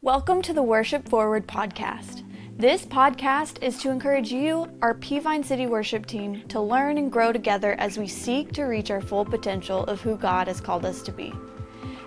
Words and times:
Welcome 0.00 0.42
to 0.42 0.52
the 0.52 0.62
Worship 0.62 1.08
Forward 1.08 1.48
podcast. 1.48 2.22
This 2.56 2.86
podcast 2.86 3.60
is 3.64 3.78
to 3.82 3.90
encourage 3.90 4.30
you, 4.30 4.68
our 4.80 4.94
Peavine 4.94 5.44
City 5.44 5.66
worship 5.66 6.06
team, 6.06 6.46
to 6.46 6.60
learn 6.60 6.98
and 6.98 7.10
grow 7.10 7.32
together 7.32 7.72
as 7.80 7.98
we 7.98 8.06
seek 8.06 8.52
to 8.52 8.62
reach 8.62 8.92
our 8.92 9.00
full 9.00 9.24
potential 9.24 9.82
of 9.86 10.00
who 10.00 10.16
God 10.16 10.46
has 10.46 10.60
called 10.60 10.84
us 10.84 11.02
to 11.02 11.10
be. 11.10 11.34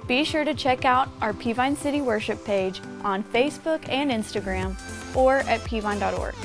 Be 0.08 0.24
sure 0.24 0.46
to 0.46 0.54
check 0.54 0.86
out 0.86 1.10
our 1.20 1.34
Peavine 1.34 1.76
City 1.76 2.00
worship 2.00 2.46
page 2.46 2.80
on 3.04 3.26
Facebook 3.26 3.90
and 3.90 4.10
Instagram 4.10 4.78
or 5.14 5.40
at 5.40 5.60
peavine.org. 5.60 6.36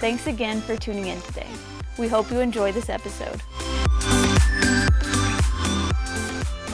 Thanks 0.00 0.26
again 0.26 0.60
for 0.60 0.76
tuning 0.76 1.06
in 1.06 1.20
today. 1.22 1.46
We 1.96 2.08
hope 2.08 2.28
you 2.28 2.40
enjoy 2.40 2.72
this 2.72 2.88
episode. 2.88 3.40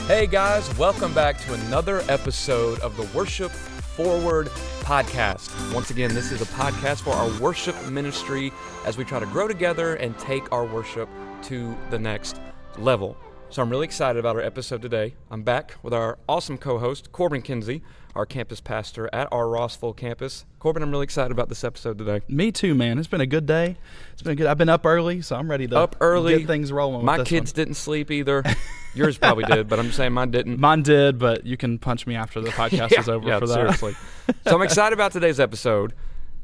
Hey 0.07 0.25
guys, 0.25 0.75
welcome 0.79 1.13
back 1.13 1.39
to 1.41 1.53
another 1.53 2.01
episode 2.09 2.79
of 2.79 2.97
the 2.97 3.03
Worship 3.15 3.51
Forward 3.95 4.47
podcast. 4.81 5.73
Once 5.73 5.89
again, 5.89 6.13
this 6.13 6.29
is 6.29 6.41
a 6.41 6.45
podcast 6.47 7.01
for 7.01 7.11
our 7.11 7.29
worship 7.39 7.75
ministry 7.87 8.51
as 8.85 8.97
we 8.97 9.05
try 9.05 9.19
to 9.19 9.25
grow 9.27 9.47
together 9.47 9.95
and 9.95 10.19
take 10.19 10.51
our 10.51 10.65
worship 10.65 11.07
to 11.43 11.73
the 11.91 11.97
next 11.97 12.41
level. 12.77 13.15
So 13.49 13.61
I'm 13.61 13.69
really 13.69 13.85
excited 13.85 14.19
about 14.19 14.35
our 14.35 14.41
episode 14.41 14.81
today. 14.81 15.15
I'm 15.31 15.43
back 15.43 15.75
with 15.81 15.93
our 15.93 16.19
awesome 16.27 16.57
co-host 16.57 17.13
Corbin 17.13 17.41
Kinsey, 17.41 17.81
our 18.15 18.25
campus 18.25 18.61
pastor 18.61 19.09
at 19.13 19.27
our 19.31 19.45
Rossville 19.45 19.93
campus. 19.95 20.45
Corbin, 20.59 20.81
I'm 20.81 20.91
really 20.91 21.03
excited 21.03 21.31
about 21.31 21.49
this 21.49 21.63
episode 21.63 21.97
today. 21.97 22.21
Me 22.27 22.51
too, 22.51 22.73
man. 22.73 22.97
It's 22.97 23.07
been 23.07 23.21
a 23.21 23.25
good 23.27 23.45
day. 23.45 23.77
It's 24.13 24.21
been 24.21 24.35
good. 24.37 24.47
I've 24.47 24.57
been 24.57 24.69
up 24.69 24.85
early, 24.85 25.21
so 25.21 25.35
I'm 25.35 25.49
ready 25.51 25.67
to 25.67 25.77
Up 25.77 25.95
early, 25.99 26.39
get 26.39 26.47
things 26.47 26.71
rolling. 26.71 26.97
with 26.97 27.05
My 27.05 27.23
kids 27.23 27.51
one. 27.51 27.55
didn't 27.55 27.73
sleep 27.75 28.09
either. 28.11 28.43
Yours 28.95 29.17
probably 29.17 29.43
did, 29.43 29.67
but 29.67 29.77
I'm 29.79 29.85
just 29.87 29.97
saying 29.97 30.13
mine 30.13 30.31
didn't. 30.31 30.59
Mine 30.59 30.81
did, 30.81 31.19
but 31.19 31.45
you 31.45 31.57
can 31.57 31.77
punch 31.77 32.07
me 32.07 32.15
after 32.15 32.39
the 32.39 32.49
podcast 32.51 32.91
yeah, 32.91 32.99
is 33.01 33.09
over 33.09 33.27
yeah, 33.27 33.39
for 33.39 33.47
that. 33.47 33.53
seriously. 33.53 33.95
so 34.47 34.55
I'm 34.55 34.61
excited 34.61 34.93
about 34.93 35.11
today's 35.11 35.39
episode, 35.39 35.93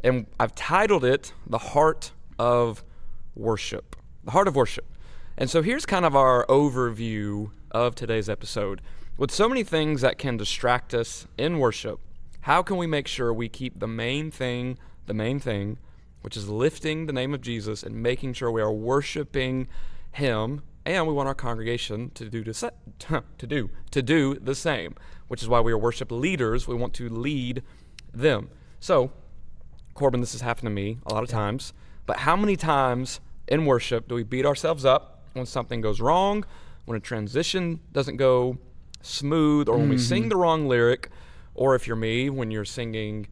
and 0.03 0.27
I've 0.40 0.53
titled 0.53 1.05
it 1.05 1.31
"The 1.48 1.57
Heart 1.59 2.12
of 2.37 2.84
Worship." 3.35 3.96
The 4.26 4.31
heart 4.31 4.48
of 4.49 4.55
worship. 4.55 4.85
And 5.37 5.49
so 5.49 5.62
here's 5.63 5.85
kind 5.85 6.05
of 6.05 6.15
our 6.15 6.46
overview 6.48 7.51
of 7.71 7.96
today's 7.96 8.29
episode. 8.29 8.81
With 9.17 9.31
so 9.31 9.48
many 9.48 9.63
things 9.63 10.01
that 10.01 10.17
can 10.17 10.37
distract 10.37 10.93
us 10.93 11.27
in 11.37 11.59
worship, 11.59 11.99
how 12.41 12.63
can 12.63 12.77
we 12.77 12.87
make 12.87 13.07
sure 13.07 13.34
we 13.34 13.49
keep 13.49 13.79
the 13.79 13.87
main 13.87 14.31
thing, 14.31 14.77
the 15.05 15.13
main 15.13 15.40
thing, 15.40 15.77
which 16.21 16.37
is 16.37 16.49
lifting 16.49 17.05
the 17.05 17.13
name 17.13 17.34
of 17.34 17.41
Jesus 17.41 17.84
and 17.84 18.01
making 18.01 18.34
sure 18.34 18.49
we 18.49 18.62
are 18.62 18.71
worshiping 18.71 19.68
Him, 20.12 20.63
and 20.85 21.07
we 21.07 21.13
want 21.13 21.27
our 21.27 21.35
congregation 21.35 22.09
to 22.12 22.29
do 22.29 22.43
the 22.43 22.53
sa- 22.53 22.70
to 23.37 23.48
do 23.48 23.70
to 23.91 24.01
do 24.01 24.35
the 24.35 24.55
same, 24.55 24.95
which 25.27 25.43
is 25.43 25.49
why 25.49 25.59
we 25.59 25.71
are 25.71 25.77
worship 25.77 26.12
leaders. 26.12 26.68
We 26.68 26.75
want 26.75 26.93
to 26.96 27.09
lead 27.09 27.62
them. 28.13 28.49
So, 28.79 29.12
Corbin, 29.93 30.21
this 30.21 30.31
has 30.31 30.41
happened 30.41 30.65
to 30.65 30.71
me 30.71 30.98
a 31.05 31.13
lot 31.13 31.23
of 31.23 31.29
times. 31.29 31.73
But 32.07 32.18
how 32.18 32.35
many 32.35 32.55
times 32.55 33.20
in 33.48 33.65
worship 33.65 34.07
do 34.07 34.15
we 34.15 34.23
beat 34.23 34.46
ourselves 34.46 34.85
up 34.85 35.23
when 35.34 35.46
something 35.46 35.81
goes 35.81 36.01
wrong, 36.01 36.46
when 36.85 36.98
a 36.98 36.99
transition 36.99 37.81
doesn't 37.91 38.18
go 38.18 38.57
smooth, 39.02 39.68
or 39.70 39.77
when 39.77 39.90
we 39.90 39.98
sing 39.98 40.30
the 40.30 40.35
wrong 40.35 40.68
lyric, 40.68 41.10
or 41.55 41.76
if 41.76 41.88
you're 41.88 41.96
me, 41.96 42.30
when 42.30 42.52
you're 42.52 42.66
singing 42.66 43.27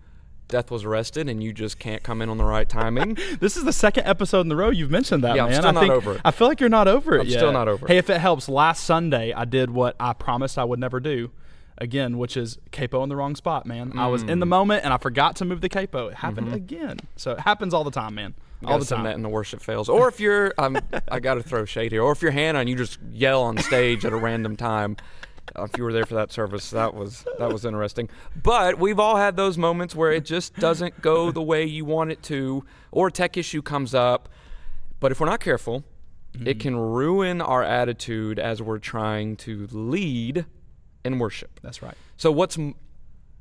Death 0.48 0.72
Was 0.72 0.84
Arrested 0.84 1.30
and 1.30 1.44
you 1.44 1.54
just 1.54 1.78
can't 1.80 2.02
come 2.04 2.22
in 2.22 2.30
on 2.30 2.38
the 2.38 2.44
right 2.44 2.68
timing? 2.68 3.16
This 3.40 3.56
is 3.56 3.64
the 3.66 3.74
second 3.74 4.06
episode 4.08 4.42
in 4.42 4.48
the 4.50 4.56
row 4.56 4.70
you've 4.72 4.90
mentioned 4.92 5.24
that, 5.24 5.36
Yeah, 5.36 5.46
I'm 5.46 5.54
still 5.54 5.68
I 5.68 5.72
not 5.72 5.80
think, 5.82 5.94
over 5.94 6.14
it. 6.16 6.22
I 6.26 6.32
feel 6.32 6.48
like 6.48 6.60
you're 6.60 6.70
not 6.70 6.88
over 6.88 7.16
it 7.16 7.22
I'm 7.22 7.28
yet. 7.28 7.38
still 7.40 7.52
not 7.52 7.68
over 7.68 7.86
it. 7.86 7.90
Hey, 7.92 7.98
if 7.98 8.10
it 8.10 8.20
helps, 8.20 8.50
last 8.50 8.84
Sunday 8.84 9.32
I 9.34 9.46
did 9.46 9.70
what 9.70 9.96
I 10.00 10.14
promised 10.14 10.58
I 10.58 10.64
would 10.64 10.80
never 10.80 11.00
do. 11.00 11.32
Again, 11.78 12.18
which 12.18 12.36
is 12.36 12.58
capo 12.72 13.04
in 13.04 13.10
the 13.10 13.16
wrong 13.16 13.36
spot, 13.38 13.66
man. 13.66 13.94
I 13.98 14.08
was 14.08 14.24
Mm. 14.26 14.30
in 14.32 14.40
the 14.42 14.46
moment 14.46 14.84
and 14.84 14.94
I 14.94 14.98
forgot 14.98 15.38
to 15.38 15.46
move 15.46 15.62
the 15.62 15.70
capo. 15.70 16.08
It 16.10 16.16
happened 16.16 16.54
again, 16.54 16.98
so 17.16 17.32
it 17.32 17.40
happens 17.42 17.74
all 17.74 17.86
the 17.86 17.92
time, 17.92 18.16
man. 18.16 18.34
All 18.66 18.78
the 18.78 18.84
time. 18.84 19.06
that 19.06 19.16
in 19.16 19.22
the 19.22 19.30
worship 19.30 19.62
fails. 19.62 19.88
Or 19.88 20.10
if 20.10 20.20
you're, 20.20 20.54
um, 20.58 20.78
I 21.10 21.22
got 21.22 21.36
to 21.36 21.44
throw 21.44 21.64
shade 21.64 21.94
here. 21.94 22.02
Or 22.04 22.12
if 22.12 22.22
you're 22.22 22.32
Hannah 22.32 22.60
and 22.60 22.68
you 22.68 22.76
just 22.76 23.00
yell 23.10 23.44
on 23.44 23.58
stage 23.60 24.04
at 24.04 24.12
a 24.12 24.18
random 24.18 24.58
time. 24.58 24.98
Uh, 25.58 25.64
if 25.64 25.78
you 25.78 25.84
were 25.84 25.94
there 25.94 26.06
for 26.06 26.16
that 26.16 26.32
service, 26.32 26.70
that 26.72 26.94
was 26.94 27.26
that 27.38 27.52
was 27.52 27.66
interesting. 27.66 28.10
But 28.42 28.80
we've 28.80 29.00
all 29.00 29.16
had 29.16 29.36
those 29.36 29.58
moments 29.58 29.96
where 29.96 30.12
it 30.12 30.26
just 30.26 30.56
doesn't 30.56 31.02
go 31.02 31.32
the 31.32 31.42
way 31.42 31.66
you 31.66 31.86
want 31.86 32.12
it 32.12 32.22
to, 32.24 32.64
or 32.92 33.08
a 33.08 33.12
tech 33.12 33.38
issue 33.38 33.62
comes 33.62 33.94
up. 33.96 34.30
But 35.00 35.12
if 35.12 35.20
we're 35.20 35.28
not 35.28 35.40
careful, 35.40 35.84
it 36.46 36.60
can 36.60 36.76
ruin 36.78 37.42
our 37.42 37.64
attitude 37.64 38.38
as 38.40 38.62
we're 38.62 38.80
trying 38.80 39.36
to 39.38 39.68
lead 39.72 40.46
in 41.04 41.20
worship. 41.20 41.60
That's 41.64 41.82
right. 41.82 41.96
So 42.18 42.32
what's 42.32 42.58
m- 42.58 42.76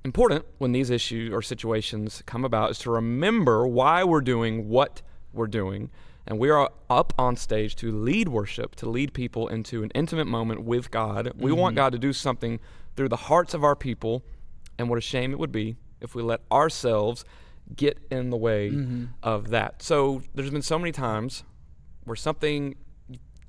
important 0.04 0.44
when 0.58 0.72
these 0.72 0.90
issues 0.90 1.32
or 1.32 1.42
situations 1.42 2.22
come 2.26 2.44
about 2.44 2.70
is 2.70 2.78
to 2.80 2.90
remember 2.90 3.66
why 3.66 4.04
we're 4.04 4.20
doing 4.20 4.69
what 4.69 5.02
we're 5.32 5.48
doing. 5.48 5.90
And 6.28 6.38
we 6.38 6.50
are 6.50 6.70
up 6.90 7.14
on 7.18 7.36
stage 7.36 7.74
to 7.76 7.90
lead 7.90 8.28
worship, 8.28 8.76
to 8.76 8.88
lead 8.88 9.14
people 9.14 9.48
into 9.48 9.82
an 9.82 9.90
intimate 9.94 10.26
moment 10.26 10.62
with 10.62 10.90
God. 10.90 11.32
We 11.36 11.52
want 11.52 11.72
mm-hmm. 11.72 11.76
God 11.76 11.92
to 11.92 11.98
do 11.98 12.12
something 12.12 12.60
through 12.96 13.08
the 13.08 13.16
hearts 13.16 13.54
of 13.54 13.64
our 13.64 13.74
people. 13.74 14.22
And 14.78 14.90
what 14.90 14.98
a 14.98 15.00
shame 15.00 15.32
it 15.32 15.38
would 15.38 15.50
be 15.50 15.76
if 16.02 16.14
we 16.14 16.22
let 16.22 16.42
ourselves 16.52 17.24
get 17.74 17.98
in 18.10 18.28
the 18.28 18.36
way 18.36 18.70
mm-hmm. 18.70 19.06
of 19.22 19.48
that. 19.48 19.82
So 19.82 20.22
there's 20.34 20.50
been 20.50 20.60
so 20.60 20.78
many 20.78 20.92
times 20.92 21.44
where 22.04 22.14
something 22.14 22.76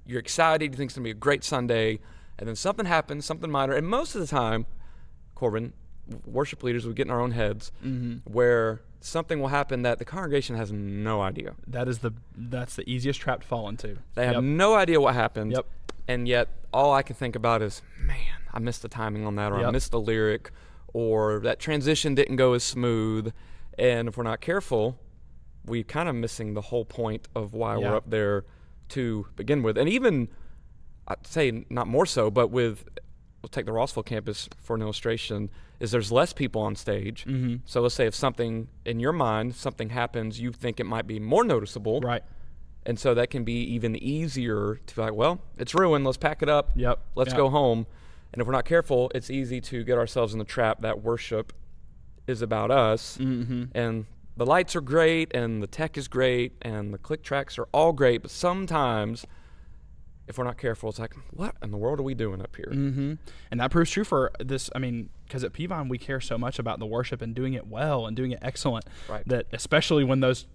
you're 0.05 0.19
excited, 0.19 0.71
you 0.71 0.77
think 0.77 0.89
it's 0.89 0.95
gonna 0.95 1.03
be 1.03 1.11
a 1.11 1.13
great 1.13 1.43
Sunday, 1.43 1.99
and 2.37 2.47
then 2.47 2.55
something 2.55 2.85
happens, 2.85 3.25
something 3.25 3.51
minor, 3.51 3.73
and 3.73 3.87
most 3.87 4.15
of 4.15 4.21
the 4.21 4.27
time, 4.27 4.65
Corbin, 5.35 5.73
worship 6.25 6.63
leaders 6.63 6.87
would 6.87 6.95
get 6.95 7.07
in 7.07 7.11
our 7.11 7.21
own 7.21 7.31
heads 7.31 7.71
mm-hmm. 7.85 8.17
where 8.31 8.81
something 9.01 9.39
will 9.39 9.47
happen 9.49 9.81
that 9.83 9.97
the 9.99 10.05
congregation 10.05 10.55
has 10.55 10.71
no 10.71 11.21
idea. 11.21 11.55
That 11.67 11.87
is 11.87 11.99
the 11.99 12.11
that's 12.35 12.75
the 12.75 12.89
easiest 12.89 13.19
trap 13.21 13.41
to 13.41 13.47
fall 13.47 13.69
into. 13.69 13.97
They 14.15 14.25
have 14.25 14.35
Yep. 14.35 14.43
no 14.43 14.75
idea 14.75 14.99
what 14.99 15.13
happened. 15.15 15.51
Yep. 15.53 15.65
And 16.07 16.27
yet 16.27 16.47
all 16.73 16.93
I 16.93 17.01
can 17.03 17.15
think 17.15 17.35
about 17.35 17.61
is, 17.61 17.81
man, 17.99 18.17
I 18.53 18.59
missed 18.59 18.81
the 18.81 18.87
timing 18.89 19.25
on 19.25 19.35
that 19.35 19.51
or 19.51 19.65
I 19.65 19.71
missed 19.71 19.91
the 19.91 19.99
lyric 19.99 20.51
or 20.93 21.39
that 21.41 21.59
transition 21.59 22.15
didn't 22.15 22.35
go 22.37 22.53
as 22.53 22.63
smooth. 22.63 23.31
And 23.77 24.07
if 24.07 24.17
we're 24.17 24.23
not 24.23 24.41
careful, 24.41 24.99
we 25.65 25.83
kind 25.83 26.09
of 26.09 26.15
missing 26.15 26.53
the 26.55 26.61
whole 26.61 26.83
point 26.85 27.27
of 27.35 27.53
why 27.53 27.77
Yeah. 27.77 27.91
we're 27.91 27.95
up 27.97 28.09
there 28.09 28.45
to 28.89 29.27
begin 29.35 29.61
with. 29.61 29.77
And 29.77 29.87
even 29.87 30.29
I'd 31.07 31.25
say 31.25 31.65
not 31.69 31.87
more 31.87 32.05
so, 32.05 32.29
but 32.31 32.47
with 32.49 32.85
we'll 33.41 33.49
take 33.49 33.65
the 33.65 33.71
Rossville 33.71 34.03
campus 34.05 34.49
for 34.61 34.75
an 34.75 34.81
illustration, 34.81 35.49
is 35.79 35.91
there's 35.91 36.11
less 36.11 36.33
people 36.33 36.61
on 36.61 36.75
stage. 36.75 37.25
Mm-hmm. 37.25 37.57
So 37.65 37.81
let's 37.81 37.95
say 37.95 38.05
if 38.05 38.15
something 38.15 38.67
in 38.85 38.99
your 38.99 39.13
mind, 39.13 39.55
something 39.55 39.89
happens, 39.89 40.39
you 40.39 40.51
think 40.51 40.79
it 40.79 40.85
might 40.85 41.07
be 41.07 41.19
more 41.19 41.43
noticeable. 41.43 42.01
Right. 42.01 42.23
And 42.85 42.99
so 42.99 43.13
that 43.13 43.29
can 43.29 43.43
be 43.43 43.61
even 43.73 43.95
easier 43.95 44.79
to 44.85 44.95
be 44.95 45.01
like, 45.01 45.13
well, 45.13 45.41
it's 45.57 45.75
ruined. 45.75 46.05
Let's 46.05 46.17
pack 46.17 46.41
it 46.41 46.49
up. 46.49 46.71
Yep. 46.75 46.99
Let's 47.15 47.31
Yep. 47.31 47.37
go 47.37 47.49
home. 47.49 47.85
And 48.33 48.41
if 48.41 48.47
we're 48.47 48.53
not 48.53 48.65
careful, 48.65 49.11
it's 49.15 49.29
easy 49.29 49.59
to 49.61 49.83
get 49.83 49.97
ourselves 49.97 50.33
in 50.33 50.39
the 50.39 50.45
trap 50.45 50.81
that 50.81 51.01
worship 51.01 51.53
is 52.27 52.41
about 52.41 52.71
us. 52.71 53.17
Mm-hmm. 53.17 53.65
And 53.73 54.05
the 54.37 54.45
lights 54.45 54.75
are 54.75 54.81
great, 54.81 55.33
and 55.33 55.61
the 55.61 55.67
tech 55.67 55.97
is 55.97 56.07
great, 56.07 56.53
and 56.61 56.93
the 56.93 56.97
click 56.97 57.23
tracks 57.23 57.57
are 57.57 57.67
all 57.73 57.91
great. 57.91 58.21
But 58.21 58.31
sometimes, 58.31 59.25
if 60.29 60.37
we're 60.37 60.45
not 60.45 60.57
careful, 60.57 60.89
it's 60.89 60.99
like, 60.99 61.13
what 61.31 61.55
in 61.61 61.71
the 61.71 61.77
world 61.77 61.99
are 61.99 62.03
we 62.03 62.13
doing 62.13 62.41
up 62.41 62.55
here? 62.55 62.69
hmm 62.71 63.15
And 63.51 63.59
that 63.59 63.71
proves 63.71 63.91
true 63.91 64.03
for 64.05 64.31
this. 64.39 64.69
I 64.73 64.79
mean, 64.79 65.09
because 65.25 65.43
at 65.43 65.51
Peavine 65.53 65.89
we 65.89 65.97
care 65.97 66.21
so 66.21 66.37
much 66.37 66.59
about 66.59 66.79
the 66.79 66.85
worship 66.85 67.21
and 67.21 67.35
doing 67.35 67.53
it 67.55 67.67
well 67.67 68.05
and 68.05 68.15
doing 68.15 68.31
it 68.31 68.39
excellent. 68.41 68.85
Right. 69.09 69.27
That 69.27 69.47
especially 69.51 70.03
when 70.05 70.21
those 70.21 70.45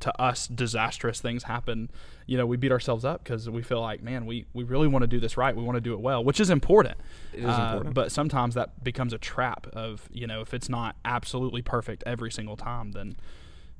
to 0.00 0.20
us 0.20 0.46
disastrous 0.46 1.20
things 1.20 1.44
happen, 1.44 1.90
you 2.26 2.36
know, 2.36 2.44
we 2.44 2.56
beat 2.58 2.70
ourselves 2.70 3.02
up 3.04 3.24
because 3.24 3.48
we 3.48 3.62
feel 3.62 3.80
like, 3.80 4.02
man, 4.02 4.26
we 4.26 4.44
we 4.52 4.62
really 4.64 4.88
want 4.88 5.02
to 5.02 5.06
do 5.06 5.20
this 5.20 5.36
right. 5.38 5.54
We 5.56 5.62
want 5.62 5.76
to 5.76 5.80
do 5.80 5.94
it 5.94 6.00
well, 6.00 6.22
which 6.24 6.38
is 6.40 6.50
important. 6.50 6.96
It 7.32 7.40
is 7.40 7.46
Uh, 7.46 7.62
important. 7.70 7.94
But 7.94 8.12
sometimes 8.12 8.54
that 8.56 8.82
becomes 8.84 9.12
a 9.14 9.18
trap 9.18 9.66
of 9.72 10.08
you 10.12 10.26
know, 10.26 10.40
if 10.40 10.52
it's 10.54 10.68
not 10.68 10.96
absolutely 11.04 11.62
perfect 11.62 12.02
every 12.06 12.30
single 12.30 12.56
time, 12.56 12.92
then 12.92 13.16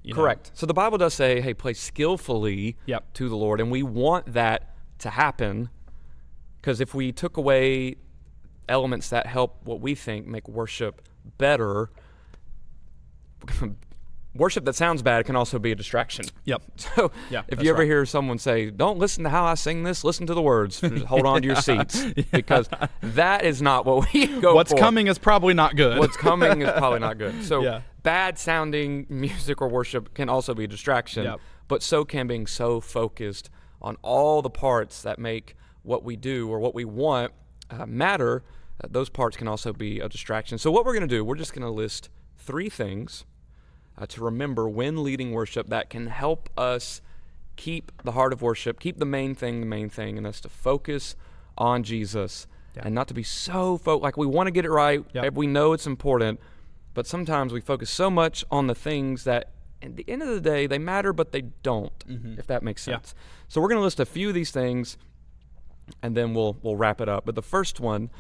you 0.03 0.15
know- 0.15 0.21
Correct. 0.21 0.51
So 0.55 0.65
the 0.67 0.75
Bible 0.75 0.99
does 0.99 1.15
say, 1.15 1.41
hey, 1.41 1.53
play 1.53 1.75
skillfully 1.75 2.77
Yep. 2.87 3.13
to 3.15 3.29
the 3.29 3.37
Lord. 3.37 3.61
And 3.61 3.71
we 3.71 3.83
want 3.83 4.33
that 4.35 4.76
to 4.99 5.11
happen 5.11 5.69
because 6.61 6.81
if 6.81 6.95
we 6.95 7.13
took 7.13 7.37
away 7.37 7.97
elements 8.69 9.09
that 9.11 9.27
help 9.27 9.61
what 9.65 9.81
we 9.81 9.95
think 9.95 10.27
make 10.27 10.49
worship 10.49 11.03
better, 11.39 11.91
worship 14.35 14.65
that 14.67 14.75
sounds 14.75 15.03
bad 15.03 15.25
can 15.25 15.35
also 15.37 15.59
be 15.59 15.73
a 15.73 15.75
distraction. 15.75 16.25
Yep. 16.45 16.63
So 16.77 17.11
Yeah, 17.31 17.43
if 17.49 17.63
you 17.63 17.71
ever 17.71 17.81
right. 17.81 17.85
hear 17.87 18.05
someone 18.07 18.39
say, 18.39 18.71
"Don't 18.71 18.99
listen 18.99 19.25
to 19.25 19.31
how 19.31 19.45
I 19.45 19.55
sing 19.55 19.83
this, 19.85 20.05
listen 20.05 20.27
to 20.27 20.35
the 20.35 20.43
words," 20.43 20.81
hold 21.07 21.27
on 21.27 21.43
to 21.43 21.47
your 21.47 21.57
seats 21.63 22.05
because 22.33 22.69
that 23.03 23.45
is 23.45 23.63
not 23.63 23.87
what 23.87 24.13
we 24.13 24.27
go 24.27 24.41
for 24.51 24.55
What's 24.55 24.73
for. 24.73 24.79
coming 24.79 25.07
is 25.07 25.19
probably 25.19 25.55
not 25.55 25.77
good. 25.77 25.99
What's 25.99 26.17
coming 26.17 26.63
is 26.63 26.71
probably 26.73 27.01
not 27.01 27.19
good. 27.19 27.45
So 27.45 27.63
Yeah. 27.63 27.81
bad 28.03 28.39
sounding 28.39 29.07
music 29.09 29.61
or 29.63 29.69
worship 29.69 30.15
can 30.15 30.29
also 30.29 30.55
be 30.55 30.65
a 30.65 30.69
distraction, 30.69 31.25
Yep. 31.25 31.41
but 31.69 31.83
so 31.83 32.05
can 32.05 32.27
being 32.27 32.47
so 32.47 32.81
focused 32.81 33.51
on 33.83 33.97
all 34.03 34.43
the 34.43 34.51
parts 34.51 35.03
that 35.03 35.19
make 35.19 35.57
what 35.83 36.03
we 36.03 36.17
do 36.17 36.49
or 36.49 36.59
what 36.59 36.75
we 36.75 36.85
want 36.85 37.33
uh, 37.71 37.87
matter. 37.87 38.43
Uh, 38.83 38.89
those 38.91 39.09
parts 39.09 39.37
can 39.37 39.49
also 39.49 39.73
be 39.73 40.01
a 40.01 40.09
distraction. 40.09 40.59
So 40.59 40.71
what 40.71 40.85
we're 40.85 40.93
going 40.93 41.09
to 41.09 41.15
do, 41.17 41.25
we're 41.25 41.37
just 41.37 41.53
going 41.53 41.63
to 41.63 41.71
list 41.71 42.09
three 42.39 42.69
things 42.69 43.25
uh, 43.99 44.07
to 44.07 44.23
remember 44.23 44.69
when 44.69 45.03
leading 45.03 45.33
worship 45.33 45.69
that 45.69 45.89
can 45.91 46.09
help 46.09 46.51
us 46.57 47.01
keep 47.57 47.91
the 48.05 48.13
heart 48.13 48.33
of 48.33 48.43
worship, 48.43 48.79
keep 48.81 48.99
the 48.99 49.07
main 49.07 49.35
thing 49.35 49.61
the 49.61 49.67
main 49.67 49.89
thing, 49.89 50.17
and 50.17 50.27
that's 50.27 50.41
to 50.43 50.49
focus 50.49 51.17
on 51.57 51.83
Jesus 51.83 52.47
Yeah. 52.77 52.83
and 52.85 52.95
not 52.95 53.09
to 53.09 53.15
be 53.15 53.23
so 53.23 53.79
fo- 53.79 53.97
like 53.99 54.17
we 54.19 54.27
want 54.27 54.47
to 54.49 54.51
get 54.51 54.65
it 54.67 54.71
right. 54.71 55.03
Yep. 55.15 55.35
We 55.35 55.47
know 55.47 55.73
it's 55.73 55.87
important, 55.87 56.39
but 56.93 57.07
sometimes 57.07 57.53
we 57.55 57.63
focus 57.63 57.89
so 57.89 58.11
much 58.11 58.45
on 58.51 58.67
the 58.67 58.75
things 58.75 59.25
that 59.25 59.53
at 59.83 59.97
the 59.97 60.05
end 60.09 60.23
of 60.23 60.29
the 60.29 60.41
day 60.41 60.67
they 60.67 60.79
matter, 60.79 61.13
but 61.13 61.33
they 61.33 61.43
don't. 61.63 62.05
If 62.39 62.47
that 62.47 62.63
makes 62.63 62.83
Mm-hmm. 62.83 62.91
Yeah. 62.91 62.97
sense. 62.99 63.15
So 63.49 63.61
we're 63.61 63.69
going 63.69 63.79
to 63.81 63.85
list 63.85 64.01
a 64.01 64.07
few 64.07 64.29
of 64.29 64.35
these 64.35 64.51
things, 64.51 64.97
and 66.03 66.17
then 66.17 66.35
we'll 66.35 66.57
we'll 66.63 66.77
wrap 66.77 67.01
it 67.01 67.09
up. 67.09 67.25
But 67.27 67.35
the 67.35 67.43
first 67.43 67.79
one, 67.81 68.11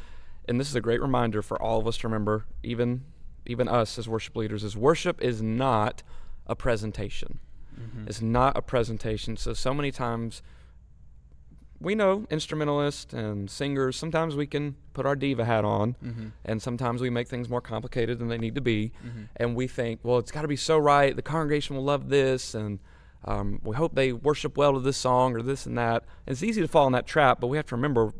and 0.48 0.60
this 0.60 0.68
is 0.68 0.74
a 0.76 0.80
great 0.80 1.00
reminder 1.00 1.42
for 1.42 1.60
all 1.60 1.78
of 1.80 1.86
us 1.86 1.96
to 1.98 2.06
remember, 2.08 2.46
even 2.62 3.02
even 3.46 3.68
us 3.68 3.98
as 3.98 4.08
worship 4.08 4.36
leaders, 4.36 4.64
is 4.64 4.76
worship 4.76 5.20
is 5.22 5.40
not 5.42 6.02
a 6.46 6.54
presentation. 6.54 7.38
It's 8.06 8.22
not 8.22 8.56
a 8.56 8.62
presentation. 8.62 9.36
So 9.36 9.52
so 9.52 9.74
many 9.74 9.90
times 9.90 10.40
we 11.86 11.94
know 11.94 12.26
instrumentalists 12.30 13.14
and 13.14 13.48
singers, 13.50 13.96
sometimes 13.96 14.34
we 14.36 14.46
can 14.46 14.74
put 14.92 15.06
our 15.06 15.14
diva 15.16 15.44
hat 15.44 15.64
on, 15.64 15.96
and 16.44 16.60
sometimes 16.60 17.00
we 17.00 17.08
make 17.10 17.28
things 17.28 17.48
more 17.48 17.60
complicated 17.60 18.18
than 18.18 18.28
they 18.28 18.38
need 18.38 18.54
to 18.56 18.60
be. 18.60 18.92
And 19.36 19.54
we 19.54 19.66
think, 19.68 20.00
well, 20.02 20.18
it's 20.18 20.32
got 20.32 20.42
to 20.42 20.48
be 20.48 20.56
so 20.56 20.76
right. 20.76 21.14
The 21.14 21.22
congregation 21.22 21.76
will 21.76 21.84
love 21.84 22.08
this, 22.08 22.54
and 22.54 22.80
um, 23.24 23.60
we 23.62 23.74
hope 23.76 23.94
they 23.94 24.12
worship 24.12 24.56
well 24.58 24.72
to 24.74 24.80
this 24.80 24.96
song 24.96 25.34
or 25.36 25.42
this 25.42 25.64
and 25.66 25.78
that. 25.78 26.04
And 26.26 26.32
it's 26.34 26.42
easy 26.42 26.60
to 26.60 26.68
fall 26.68 26.86
in 26.86 26.92
that 26.92 27.06
trap, 27.06 27.40
but 27.40 27.46
we 27.46 27.56
have 27.56 27.66
to 27.66 27.76
remember 27.76 28.12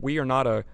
we 0.00 0.18
are 0.18 0.24
not 0.24 0.46
a 0.46 0.64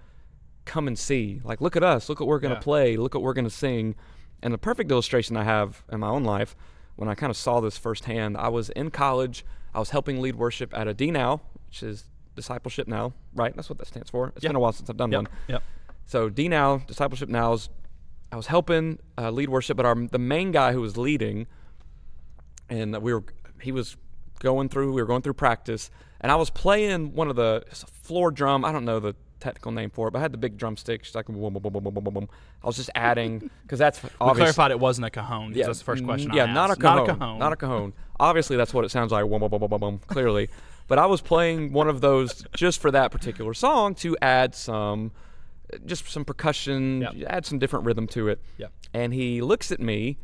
come 0.65 0.87
and 0.89 0.99
see. 0.99 1.41
Like, 1.45 1.61
look 1.61 1.77
at 1.77 1.83
us. 1.83 2.09
Look 2.09 2.21
what 2.21 2.27
we're 2.29 2.39
going 2.41 2.55
to 2.55 2.57
Yeah. 2.61 2.63
play. 2.63 2.97
Look 2.97 3.15
what 3.15 3.23
we're 3.23 3.33
going 3.33 3.45
to 3.45 3.51
sing. 3.51 3.95
And 4.43 4.53
the 4.55 4.59
perfect 4.59 4.91
illustration 4.91 5.37
I 5.37 5.45
have 5.45 5.85
in 5.93 6.01
my 6.01 6.09
own 6.09 6.25
life, 6.25 6.57
when 6.97 7.09
I 7.09 7.15
kind 7.15 7.31
of 7.31 7.37
saw 7.37 7.61
this 7.61 7.77
firsthand, 7.79 8.37
I 8.37 8.49
was 8.49 8.71
in 8.71 8.91
college. 8.91 9.45
I 9.75 9.79
was 9.79 9.91
helping 9.91 10.21
lead 10.21 10.37
worship 10.37 10.73
at 10.77 10.89
a 10.89 10.95
D 10.95 11.11
now, 11.11 11.41
which 11.67 11.83
is 11.83 12.10
discipleship 12.41 12.89
now, 12.89 13.13
right? 13.35 13.55
That's 13.55 13.69
what 13.69 13.79
that 13.79 13.87
stands 13.89 14.11
for. 14.11 14.33
It's 14.35 14.43
Yeah. 14.43 14.51
been 14.51 14.57
a 14.57 14.61
while 14.61 14.73
since 14.73 14.89
I've 14.91 14.97
done 14.97 15.13
Yep. 15.13 15.19
one. 15.25 15.29
Yep. 15.49 15.63
So 16.07 16.29
D 16.29 16.49
now, 16.49 16.79
discipleship 16.79 17.29
now 17.29 17.53
is, 17.53 17.69
I 18.33 18.37
was 18.37 18.47
helping 18.47 18.99
uh, 19.19 19.31
lead 19.31 19.49
worship, 19.49 19.77
but 19.77 19.87
our 19.87 19.95
the 19.95 20.19
main 20.19 20.51
guy 20.53 20.73
who 20.73 20.81
was 20.81 20.97
leading, 20.97 21.47
and 22.69 22.97
we 22.99 23.13
were 23.15 23.25
he 23.61 23.73
was 23.73 23.97
going 24.39 24.69
through 24.69 24.93
we 24.93 25.03
were 25.03 25.07
going 25.07 25.23
through 25.23 25.35
practice, 25.35 25.91
and 26.21 26.31
I 26.33 26.37
was 26.37 26.51
playing 26.51 27.15
one 27.15 27.29
of 27.29 27.37
the 27.37 27.65
floor 28.03 28.31
drum. 28.31 28.65
I 28.65 28.73
don't 28.73 28.85
know 28.85 29.01
the 29.01 29.15
technical 29.41 29.73
name 29.73 29.89
for 29.91 30.07
it, 30.09 30.11
but 30.13 30.19
I 30.19 30.23
had 30.23 30.33
the 30.33 30.39
big 30.39 30.57
drumsticks 30.59 31.15
like 31.15 31.27
boom, 31.27 31.41
boom, 31.41 31.53
boom, 31.55 31.73
boom, 31.73 31.83
boom, 31.83 31.95
boom, 32.05 32.15
boom. 32.15 32.29
I 32.63 32.67
was 32.67 32.77
just 32.77 32.91
adding 32.95 33.51
because 33.63 33.79
that's 33.79 34.03
We 34.03 34.11
clarified 34.21 34.71
it 34.71 34.79
wasn't 34.81 35.07
a 35.07 35.11
cajon. 35.11 35.53
'cause 35.55 35.67
that's 35.67 35.79
the 35.79 35.85
first 35.85 36.03
mm, 36.03 36.07
question. 36.07 36.31
I 36.33 36.37
Yeah, 36.37 36.47
not 36.47 36.71
a 36.71 36.77
cajon. 36.77 36.97
Not 36.97 37.09
a 37.09 37.13
cajon. 37.15 37.39
Not 37.39 37.53
a 37.53 37.57
cajon. 37.57 37.93
Obviously, 38.19 38.57
that's 38.57 38.75
what 38.75 38.85
it 38.85 38.91
sounds 38.91 39.13
like. 39.13 39.25
Boom, 39.29 39.41
boom, 39.41 39.51
boom, 39.51 39.61
boom, 39.69 39.81
boom, 39.81 40.01
clearly, 40.07 40.51
but 40.91 40.99
I 40.99 41.07
was 41.07 41.21
playing 41.23 41.73
one 41.73 41.89
of 41.89 42.01
those 42.01 42.45
just 42.55 42.81
for 42.81 42.91
that 42.91 43.13
particular 43.13 43.55
song 43.55 43.95
to 43.97 44.17
add 44.21 44.55
some, 44.57 45.13
just 45.87 46.09
some 46.11 46.25
percussion, 46.25 47.03
Yep. 47.03 47.15
add 47.29 47.47
some 47.47 47.61
different 47.61 47.87
rhythm 47.87 48.07
to 48.09 48.27
it. 48.29 48.41
Yep. 48.59 48.73
And 48.93 49.15
he 49.15 49.41
looks 49.41 49.71
at 49.71 49.79
me 49.79 50.19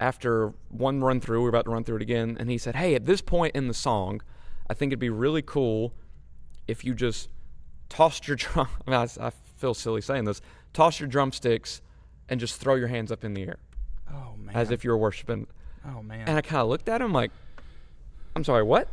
after 0.00 0.52
one 0.68 1.00
run 1.00 1.20
through. 1.20 1.42
We're 1.42 1.48
about 1.48 1.64
to 1.66 1.70
run 1.70 1.84
through 1.84 1.96
it 1.96 2.02
again, 2.02 2.36
and 2.40 2.50
he 2.50 2.58
said, 2.58 2.74
"Hey, 2.74 2.94
at 2.96 3.06
this 3.06 3.20
point 3.22 3.54
in 3.54 3.68
the 3.68 3.74
song, 3.74 4.20
I 4.68 4.74
think 4.74 4.90
it'd 4.90 4.98
be 4.98 5.10
really 5.10 5.42
cool 5.42 5.94
if 6.66 6.84
you 6.84 6.92
just 6.94 7.28
tossed 7.88 8.26
your 8.26 8.36
drum. 8.36 8.68
I, 8.86 8.90
mean, 8.90 8.98
I, 9.20 9.26
I 9.26 9.30
feel 9.58 9.74
silly 9.74 10.00
saying 10.00 10.24
this. 10.24 10.40
Toss 10.72 10.98
your 10.98 11.08
drumsticks 11.08 11.80
and 12.28 12.40
just 12.40 12.56
throw 12.60 12.74
your 12.74 12.88
hands 12.88 13.12
up 13.12 13.24
in 13.24 13.34
the 13.34 13.42
air 13.42 13.58
Oh 14.10 14.34
man. 14.38 14.54
as 14.56 14.70
if 14.70 14.82
you 14.84 14.90
were 14.90 14.98
worshiping." 14.98 15.46
Oh 15.86 16.02
man. 16.02 16.26
And 16.28 16.36
I 16.36 16.40
kind 16.42 16.62
of 16.62 16.68
looked 16.68 16.88
at 16.88 17.00
him 17.00 17.12
like, 17.12 17.30
"I'm 18.34 18.42
sorry, 18.44 18.64
what?" 18.64 18.88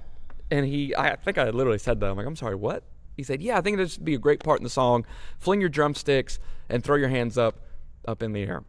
And 0.51 0.65
he, 0.65 0.95
I 0.95 1.15
think 1.15 1.37
I 1.37 1.49
literally 1.49 1.77
said 1.77 1.99
that. 1.99 2.09
I'm 2.09 2.17
like, 2.17 2.25
"I'm 2.25 2.35
sorry, 2.35 2.55
what?" 2.55 2.83
He 3.15 3.23
said, 3.23 3.41
"Yeah, 3.41 3.57
I 3.57 3.61
think 3.61 3.75
it'd 3.75 3.87
just 3.87 4.03
be 4.03 4.15
a 4.15 4.19
great 4.19 4.43
part 4.43 4.59
in 4.59 4.63
the 4.63 4.69
song. 4.69 5.05
Fling 5.37 5.59
your 5.61 5.69
drumsticks 5.69 6.39
and 6.69 6.83
throw 6.83 6.95
your 6.95 7.09
hands 7.09 7.37
up, 7.37 7.59
up 8.07 8.23
in 8.23 8.33
the 8.33 8.41
air." 8.43 8.63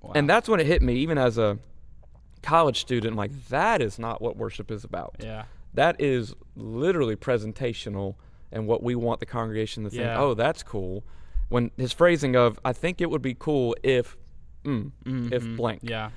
Wow. 0.00 0.12
And 0.14 0.28
that's 0.28 0.48
when 0.48 0.60
it 0.60 0.66
hit 0.66 0.80
me, 0.82 0.94
even 0.96 1.18
as 1.18 1.36
a 1.38 1.58
college 2.42 2.80
student. 2.80 3.12
I'm 3.12 3.16
like, 3.16 3.48
that 3.48 3.82
is 3.82 3.98
not 3.98 4.22
what 4.22 4.36
worship 4.36 4.70
is 4.70 4.84
about. 4.84 5.16
yeah. 5.20 5.44
That 5.74 6.00
is 6.00 6.34
literally 6.56 7.14
presentational 7.16 8.14
and 8.50 8.66
what 8.66 8.82
we 8.82 8.94
want 8.94 9.20
the 9.20 9.26
congregation 9.26 9.84
to 9.84 9.90
think, 9.90 10.02
Yeah. 10.02 10.18
oh, 10.18 10.34
that's 10.34 10.62
cool. 10.62 11.04
When 11.50 11.70
his 11.76 11.92
phrasing 11.92 12.36
of, 12.36 12.58
I 12.64 12.72
think 12.72 13.00
it 13.00 13.10
would 13.10 13.20
be 13.22 13.34
cool 13.38 13.76
if, 13.82 14.16
mm, 14.64 14.92
if 15.32 15.42
Mhm. 15.44 15.56
blank. 15.56 15.80
Yeah. 15.82 16.10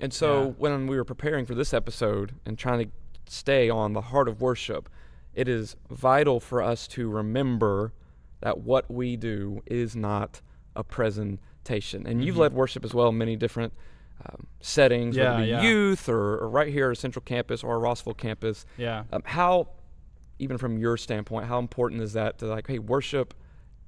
And 0.00 0.12
so 0.12 0.42
Yeah. 0.42 0.48
when 0.58 0.86
we 0.88 0.96
were 0.96 1.04
preparing 1.04 1.46
for 1.46 1.54
this 1.54 1.72
episode 1.72 2.34
and 2.44 2.58
trying 2.58 2.80
to 2.86 2.92
stay 3.30 3.68
on 3.70 3.92
the 3.92 4.00
heart 4.00 4.28
of 4.28 4.40
worship, 4.40 4.88
it 5.34 5.48
is 5.48 5.76
vital 5.90 6.40
for 6.40 6.62
us 6.62 6.86
to 6.88 7.08
remember 7.08 7.92
that 8.40 8.58
what 8.58 8.90
we 8.90 9.16
do 9.16 9.62
is 9.66 9.94
not 9.96 10.40
a 10.76 10.84
presentation. 10.84 12.06
And 12.06 12.24
you've 12.24 12.36
led 12.36 12.52
worship 12.52 12.84
as 12.84 12.94
well 12.94 13.08
in 13.08 13.18
many 13.18 13.36
different 13.36 13.72
um, 14.24 14.46
settings, 14.60 15.16
whether 15.16 15.30
Mm-hmm. 15.30 15.42
It 15.42 15.46
be 15.46 15.50
yeah. 15.50 15.62
youth 15.62 16.08
or, 16.08 16.38
or 16.38 16.48
right 16.48 16.72
here 16.72 16.90
at 16.90 16.98
Central 16.98 17.22
Campus 17.24 17.62
or 17.62 17.78
Rossville 17.78 18.14
campus. 18.14 18.64
Yeah. 18.76 19.04
Um, 19.12 19.22
how, 19.24 19.68
even 20.38 20.58
from 20.58 20.78
your 20.78 20.96
standpoint, 20.96 21.46
how 21.46 21.58
important 21.58 22.00
is 22.02 22.12
that 22.14 22.38
to 22.38 22.46
like, 22.46 22.66
hey, 22.66 22.78
worship? 22.78 23.34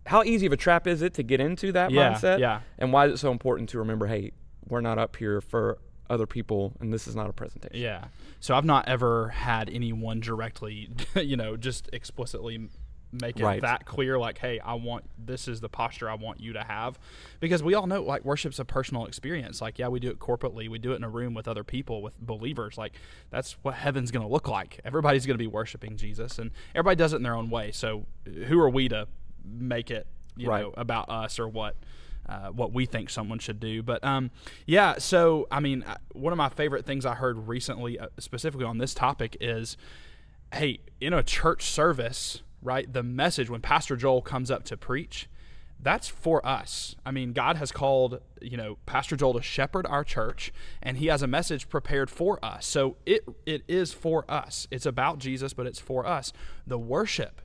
How 0.06 0.22
easy 0.22 0.46
of 0.46 0.52
a 0.52 0.56
trap 0.56 0.86
is 0.86 1.02
it 1.02 1.14
to 1.14 1.22
get 1.22 1.40
into 1.40 1.72
that 1.72 1.90
Yeah, 1.90 2.12
mindset? 2.14 2.38
yeah. 2.38 2.60
And 2.78 2.92
why 2.92 3.06
is 3.06 3.14
it 3.14 3.18
so 3.18 3.30
important 3.30 3.68
to 3.70 3.78
remember, 3.78 4.06
hey, 4.06 4.32
we're 4.68 4.80
not 4.80 4.98
up 4.98 5.16
here 5.16 5.40
for 5.40 5.78
other 6.10 6.26
people, 6.26 6.74
and 6.80 6.92
this 6.92 7.06
is 7.08 7.16
not 7.16 7.30
a 7.30 7.32
presentation. 7.32 7.80
Yeah. 7.80 8.06
So 8.40 8.54
I've 8.54 8.64
not 8.64 8.88
ever 8.88 9.28
had 9.28 9.70
anyone 9.70 10.20
directly, 10.20 10.90
you 11.14 11.36
know, 11.36 11.56
just 11.56 11.88
explicitly 11.92 12.68
make 13.12 13.40
it 13.40 13.44
Right. 13.44 13.60
that 13.62 13.86
clear 13.86 14.16
like 14.20 14.38
hey 14.38 14.60
i 14.60 14.72
want 14.74 15.04
this 15.18 15.48
is 15.48 15.60
the 15.60 15.68
posture 15.68 16.08
i 16.08 16.14
want 16.14 16.38
you 16.38 16.52
to 16.52 16.62
have 16.62 16.96
because 17.40 17.60
we 17.60 17.74
all 17.74 17.88
know 17.88 18.04
like 18.04 18.24
worship's 18.24 18.60
a 18.60 18.64
personal 18.64 19.04
experience 19.04 19.60
like 19.60 19.80
yeah 19.80 19.88
we 19.88 19.98
do 19.98 20.10
it 20.10 20.20
corporately 20.20 20.68
we 20.68 20.78
do 20.78 20.92
it 20.92 20.94
in 20.94 21.02
a 21.02 21.08
room 21.08 21.34
with 21.34 21.48
other 21.48 21.64
people 21.64 22.02
with 22.02 22.16
believers 22.20 22.78
like 22.78 22.92
that's 23.30 23.54
what 23.62 23.74
heaven's 23.74 24.12
going 24.12 24.24
to 24.24 24.32
look 24.32 24.46
like 24.46 24.78
everybody's 24.84 25.26
going 25.26 25.34
to 25.34 25.42
be 25.42 25.48
worshiping 25.48 25.96
jesus 25.96 26.38
and 26.38 26.52
everybody 26.72 26.94
does 26.94 27.12
it 27.12 27.16
in 27.16 27.24
their 27.24 27.34
own 27.34 27.50
way 27.50 27.72
so 27.72 28.06
who 28.46 28.60
are 28.60 28.70
we 28.70 28.88
to 28.88 29.08
make 29.44 29.90
it 29.90 30.06
you 30.36 30.48
Right. 30.48 30.62
know 30.62 30.72
about 30.76 31.08
us 31.10 31.40
or 31.40 31.48
what 31.48 31.74
uh, 32.28 32.48
what 32.48 32.72
we 32.72 32.86
think 32.86 33.10
someone 33.10 33.38
should 33.38 33.60
do. 33.60 33.82
But 33.82 34.02
um, 34.04 34.30
yeah, 34.66 34.98
so 34.98 35.46
I 35.50 35.60
mean, 35.60 35.82
uh, 35.82 35.96
one 36.12 36.32
of 36.32 36.36
my 36.36 36.48
favorite 36.48 36.86
things 36.86 37.04
I 37.04 37.14
heard 37.14 37.48
recently, 37.48 37.98
uh, 37.98 38.08
specifically 38.18 38.66
on 38.66 38.78
this 38.78 38.94
topic, 38.94 39.36
is 39.40 39.76
hey, 40.52 40.80
in 41.00 41.12
a 41.12 41.22
church 41.22 41.64
service, 41.64 42.42
right? 42.62 42.92
The 42.92 43.02
message 43.02 43.48
when 43.48 43.60
Pastor 43.60 43.96
Joel 43.96 44.22
comes 44.22 44.50
up 44.50 44.64
to 44.64 44.76
preach, 44.76 45.28
that's 45.82 46.08
for 46.08 46.44
us. 46.46 46.94
I 47.06 47.10
mean, 47.10 47.32
God 47.32 47.56
has 47.56 47.72
called, 47.72 48.20
you 48.40 48.56
know, 48.56 48.76
Pastor 48.86 49.16
Joel 49.16 49.34
to 49.34 49.42
shepherd 49.42 49.86
our 49.86 50.04
church, 50.04 50.52
and 50.82 50.98
he 50.98 51.06
has 51.06 51.22
a 51.22 51.26
message 51.26 51.68
prepared 51.68 52.10
for 52.10 52.44
us. 52.44 52.66
So 52.66 52.96
it 53.06 53.24
it 53.46 53.62
is 53.66 53.92
for 53.92 54.30
us. 54.30 54.68
It's 54.70 54.86
about 54.86 55.18
Jesus, 55.18 55.52
but 55.54 55.66
it's 55.66 55.80
for 55.80 56.06
us. 56.06 56.32
The 56.66 56.78
worship 56.78 57.40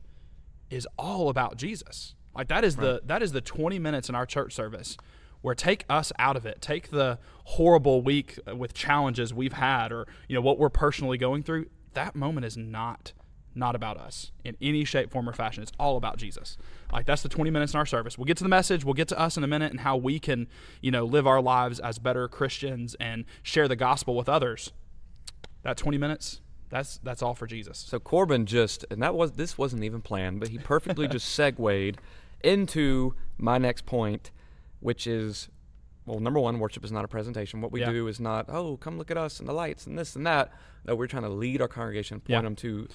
is 0.69 0.87
all 0.97 1.29
about 1.29 1.57
Jesus. 1.57 2.15
Like 2.35 2.47
that 2.49 2.63
is 2.63 2.75
the 2.75 3.01
that 3.05 3.21
is 3.21 3.31
the 3.31 3.41
20 3.41 3.79
minutes 3.79 4.09
in 4.09 4.15
our 4.15 4.25
church 4.25 4.53
service 4.53 4.97
where 5.41 5.55
take 5.55 5.85
us 5.89 6.11
out 6.17 6.35
of 6.35 6.45
it. 6.45 6.59
Take 6.59 6.89
the 6.89 7.19
horrible 7.43 8.01
week 8.01 8.39
uh, 8.49 8.55
with 8.55 8.73
challenges 8.73 9.33
we've 9.33 9.53
had 9.53 9.91
or 9.91 10.07
you 10.27 10.35
know 10.35 10.41
what 10.41 10.57
we're 10.57 10.69
personally 10.69 11.17
going 11.17 11.43
through. 11.43 11.67
That 11.93 12.15
moment 12.15 12.45
is 12.45 12.57
not 12.57 13.13
not 13.57 13.75
about 13.75 13.97
us 13.97 14.31
in 14.43 14.57
any 14.61 14.83
shape, 14.83 15.11
form, 15.11 15.29
or 15.29 15.33
fashion. 15.33 15.63
It's 15.63 15.71
all 15.79 15.97
about 15.97 16.17
Jesus. 16.17 16.57
Like 16.91 17.05
that's 17.05 17.21
the 17.21 17.29
20 17.29 17.49
minutes 17.51 17.73
in 17.73 17.77
our 17.77 17.85
service. 17.85 18.17
We'll 18.17 18.25
get 18.25 18.37
to 18.37 18.43
the 18.43 18.49
message. 18.49 18.83
We'll 18.83 18.95
get 18.95 19.07
to 19.09 19.19
us 19.19 19.37
in 19.37 19.43
a 19.43 19.47
minute 19.47 19.71
and 19.71 19.79
how 19.79 19.95
we 19.95 20.19
can, 20.19 20.47
you 20.81 20.91
know, 20.91 21.05
live 21.05 21.25
our 21.25 21.41
lives 21.41 21.79
as 21.79 21.97
better 21.97 22.27
Christians 22.27 22.95
and 22.99 23.23
share 23.43 23.67
the 23.67 23.75
gospel 23.75 24.15
with 24.15 24.27
others. 24.27 24.71
That 25.63 25.77
20 25.77 25.97
minutes, 25.97 26.41
that's 26.69 26.97
that's 27.03 27.21
all 27.21 27.33
for 27.33 27.47
Jesus. 27.47 27.77
So 27.77 27.99
Corbin 27.99 28.45
just, 28.45 28.83
and 28.89 29.01
that 29.01 29.15
was 29.15 29.33
this 29.33 29.57
wasn't 29.57 29.83
even 29.83 30.01
planned, 30.01 30.39
but 30.39 30.49
he 30.49 30.57
perfectly 30.57 31.07
just 31.15 31.29
segued 31.29 31.97
into 32.43 33.15
my 33.37 33.57
next 33.57 33.85
point, 33.85 34.31
which 34.79 35.07
is, 35.07 35.49
well, 36.05 36.19
number 36.19 36.39
one, 36.39 36.59
worship 36.59 36.83
is 36.85 36.91
not 36.91 37.05
a 37.05 37.07
presentation. 37.07 37.61
What 37.61 37.71
we 37.71 37.81
Yeah. 37.81 37.91
do 37.91 38.07
is 38.07 38.19
not, 38.19 38.45
oh, 38.49 38.77
come 38.77 38.97
look 38.97 39.11
at 39.11 39.17
us 39.17 39.39
and 39.39 39.47
the 39.49 39.53
lights 39.53 39.87
and 39.87 39.97
this 39.97 40.15
and 40.15 40.25
that. 40.27 40.51
No, 40.85 40.95
we're 40.95 41.07
trying 41.07 41.23
to 41.23 41.29
lead 41.29 41.61
our 41.61 41.67
congregation, 41.67 42.19
point 42.19 42.29
Yeah. 42.29 42.41
them 42.41 42.55
to 42.57 42.87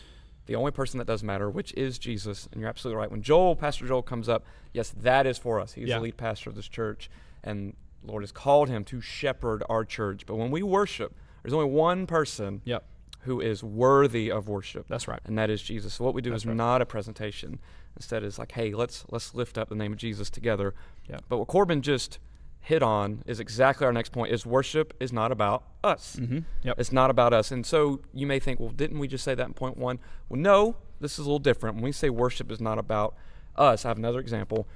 the 0.47 0.55
only 0.57 0.71
person 0.71 0.99
that 0.99 1.07
does 1.07 1.23
matter, 1.23 1.51
which 1.51 1.73
is 1.75 1.99
Jesus. 1.99 2.49
And 2.53 2.61
you're 2.61 2.71
absolutely 2.71 2.99
right. 2.99 3.11
When 3.11 3.23
Joel, 3.23 3.55
Pastor 3.57 3.87
Joel, 3.87 4.03
comes 4.03 4.29
up, 4.29 4.45
yes, 4.73 4.91
that 4.97 5.27
is 5.27 5.39
for 5.39 5.61
us. 5.61 5.75
He's 5.75 5.89
Yeah. 5.89 5.97
the 5.97 6.03
lead 6.05 6.17
pastor 6.17 6.51
of 6.51 6.57
this 6.57 6.69
church, 6.69 7.11
and 7.45 7.77
Lord 8.03 8.23
has 8.23 8.33
called 8.33 8.69
him 8.69 8.83
to 8.85 9.01
shepherd 9.01 9.63
our 9.69 9.85
church. 9.85 10.25
But 10.27 10.37
when 10.37 10.51
we 10.51 10.63
worship, 10.63 11.15
there's 11.43 11.53
only 11.53 11.71
one 11.71 12.07
person 12.07 12.63
Yep. 12.65 12.85
Who 13.21 13.41
is 13.41 13.63
worthy 13.63 14.31
of 14.31 14.49
worship. 14.49 14.87
That's 14.89 15.07
right. 15.07 15.21
And 15.25 15.37
that 15.39 15.51
is 15.51 15.61
Jesus. 15.61 15.95
So 15.95 16.05
what 16.05 16.15
we 16.15 16.23
do 16.23 16.31
That's 16.31 16.43
is 16.43 16.47
right. 16.47 16.57
not 16.57 16.83
a 16.83 16.87
presentation. 16.87 17.61
Instead, 17.97 18.25
it's 18.25 18.39
like, 18.39 18.53
hey, 18.53 18.73
let's 18.73 19.05
let's 19.11 19.35
lift 19.35 19.59
up 19.59 19.69
the 19.69 19.75
name 19.75 19.93
of 19.93 19.99
Jesus 19.99 20.31
together. 20.31 20.75
Yeah. 21.09 21.19
But 21.29 21.39
what 21.39 21.49
Corbin 21.49 21.83
just 21.83 22.19
hit 22.61 22.83
on 22.83 23.23
is 23.27 23.41
exactly 23.41 23.87
our 23.87 23.93
next 23.93 24.11
point 24.11 24.33
is 24.33 24.45
worship 24.45 24.95
is 25.01 25.13
not 25.13 25.33
about 25.33 25.65
us. 25.83 26.17
Mm-hmm. 26.17 26.41
Yep. 26.63 26.79
It's 26.79 26.93
not 26.93 27.11
about 27.11 27.33
us. 27.33 27.51
And 27.51 27.65
so 27.65 28.01
you 28.13 28.27
may 28.27 28.39
think, 28.39 28.61
well, 28.61 28.71
didn't 28.71 28.99
we 28.99 29.09
just 29.09 29.25
say 29.25 29.35
that 29.35 29.47
in 29.47 29.55
point 29.55 29.77
one? 29.77 29.99
Well, 30.29 30.41
no, 30.41 30.77
this 31.01 31.13
is 31.13 31.21
a 31.21 31.23
little 31.23 31.39
different. 31.39 31.77
When 31.77 31.85
we 31.85 31.93
say 31.93 32.11
worship 32.11 32.51
is 32.53 32.61
not 32.61 32.79
about 32.79 33.15
us, 33.57 33.85
I 33.85 33.89
have 33.89 33.99
another 33.99 34.21
example. 34.21 34.69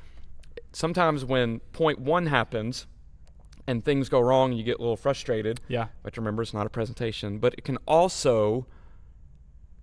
Sometimes 0.73 1.25
when 1.25 1.61
point 1.73 1.99
one 1.99 2.27
happens 2.27 2.87
and 3.67 3.85
things 3.85 4.09
go 4.09 4.21
wrong 4.21 4.51
and 4.51 4.59
you 4.59 4.65
get 4.65 4.79
a 4.79 4.81
little 4.83 4.97
frustrated, 4.97 5.61
Yeah. 5.69 5.87
but 6.03 6.17
remember 6.17 6.43
it's 6.43 6.53
not 6.55 6.67
a 6.67 6.71
presentation, 6.71 7.39
but 7.39 7.55
it 7.57 7.65
can 7.65 7.79
also, 7.87 8.67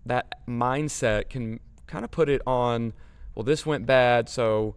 that 0.06 0.46
mindset 0.48 1.30
can 1.30 1.60
kind 1.88 2.06
of 2.06 2.12
put 2.12 2.30
it 2.30 2.42
on, 2.46 2.94
well, 3.36 3.44
this 3.44 3.66
went 3.66 3.86
bad, 3.86 4.30
so 4.30 4.76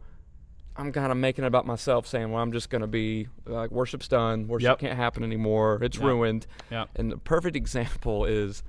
I'm 0.76 0.90
kind 0.92 1.12
of 1.12 1.18
making 1.18 1.44
it 1.44 1.48
about 1.48 1.66
myself, 1.66 2.06
saying, 2.06 2.32
well, 2.32 2.42
I'm 2.42 2.50
just 2.52 2.70
going 2.70 2.80
to 2.82 2.88
be 2.88 3.28
like, 3.46 3.70
worship's 3.70 4.08
done, 4.08 4.48
worship 4.48 4.64
Yep. 4.68 4.78
can't 4.80 4.96
happen 4.96 5.22
anymore, 5.22 5.78
it's 5.82 5.96
Yep. 5.98 6.06
ruined. 6.06 6.46
Yep. 6.70 6.88
And 6.96 7.12
the 7.12 7.18
perfect 7.18 7.56
example 7.64 8.24
is 8.24 8.62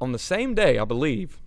on 0.00 0.12
the 0.12 0.18
same 0.18 0.54
day, 0.54 0.78
I 0.78 0.84
believe, 0.84 1.40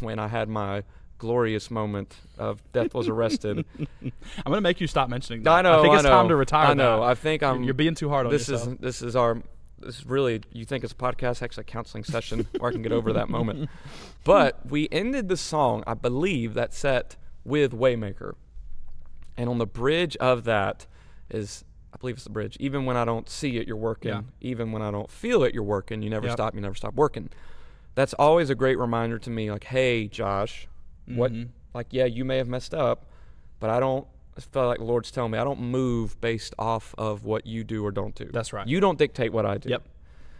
when 0.00 0.18
I 0.18 0.28
had 0.28 0.48
my 0.48 0.84
glorious 1.22 1.70
moment 1.70 2.16
of 2.36 2.60
death 2.72 2.94
was 2.94 3.06
arrested. 3.06 3.64
I'm 4.02 4.12
gonna 4.44 4.60
make 4.60 4.80
you 4.80 4.88
stop 4.88 5.08
mentioning 5.08 5.44
that. 5.44 5.52
I 5.52 5.62
know. 5.62 5.78
I 5.78 5.82
think 5.82 5.94
it's 5.94 6.02
know, 6.02 6.10
time 6.10 6.28
to 6.28 6.34
retire. 6.34 6.66
I 6.66 6.74
know. 6.74 7.00
I 7.00 7.14
think 7.14 7.44
I'm. 7.44 7.62
You're 7.62 7.74
being 7.74 7.94
too 7.94 8.08
hard 8.08 8.26
on 8.26 8.32
this 8.32 8.48
yourself. 8.48 8.72
is 8.72 8.78
this 8.78 9.02
is 9.02 9.14
our. 9.14 9.40
This 9.78 10.00
is 10.00 10.06
really. 10.06 10.40
You 10.52 10.64
think 10.64 10.82
it's 10.82 10.92
a 10.92 10.96
podcast? 10.96 11.40
Actually, 11.40 11.60
a 11.60 11.64
counseling 11.64 12.02
session 12.02 12.48
where 12.58 12.70
I 12.70 12.72
can 12.72 12.82
get 12.82 12.90
over 12.90 13.12
that 13.12 13.28
moment. 13.28 13.70
But 14.24 14.68
we 14.68 14.88
ended 14.90 15.28
the 15.28 15.36
song, 15.36 15.84
I 15.86 15.94
believe, 15.94 16.54
that 16.54 16.74
set 16.74 17.14
with 17.44 17.70
Waymaker, 17.70 18.34
and 19.36 19.48
on 19.48 19.58
the 19.58 19.66
bridge 19.66 20.16
of 20.16 20.42
that 20.44 20.86
is. 21.30 21.64
I 21.94 21.98
believe 21.98 22.14
it's 22.16 22.24
the 22.24 22.30
bridge. 22.30 22.56
Even 22.58 22.86
when 22.86 22.96
I 22.96 23.04
don't 23.04 23.28
see 23.28 23.58
it, 23.58 23.68
you're 23.68 23.76
working. 23.76 24.12
Yeah. 24.12 24.22
Even 24.40 24.72
when 24.72 24.80
I 24.80 24.90
don't 24.90 25.10
feel 25.10 25.44
it, 25.44 25.52
you're 25.52 25.62
working. 25.62 26.00
You 26.00 26.08
never 26.08 26.26
Yep. 26.26 26.36
stop. 26.36 26.54
You 26.54 26.62
never 26.62 26.74
stop 26.74 26.94
working. 26.94 27.28
That's 27.94 28.14
always 28.14 28.48
a 28.48 28.54
great 28.54 28.78
reminder 28.78 29.18
to 29.18 29.28
me. 29.28 29.50
Like, 29.50 29.64
hey, 29.64 30.08
Josh, 30.08 30.68
what? 31.06 31.32
Mhm. 31.32 31.48
Like, 31.74 31.88
yeah, 31.90 32.04
you 32.04 32.24
may 32.24 32.36
have 32.38 32.48
messed 32.48 32.74
up, 32.74 33.06
but 33.60 33.70
I 33.70 33.80
don't. 33.80 34.06
I 34.36 34.40
feel 34.40 34.66
like 34.66 34.78
the 34.78 34.84
Lord's 34.84 35.10
telling 35.10 35.30
me 35.32 35.38
I 35.38 35.44
don't 35.44 35.60
move 35.60 36.18
based 36.20 36.54
off 36.58 36.94
of 36.96 37.22
what 37.24 37.46
you 37.46 37.64
do 37.64 37.84
or 37.84 37.90
don't 37.90 38.14
do. 38.14 38.30
That's 38.32 38.52
right. 38.52 38.66
You 38.66 38.80
don't 38.80 38.98
dictate 38.98 39.30
what 39.32 39.44
I 39.44 39.58
do. 39.58 39.68
Yep. 39.68 39.82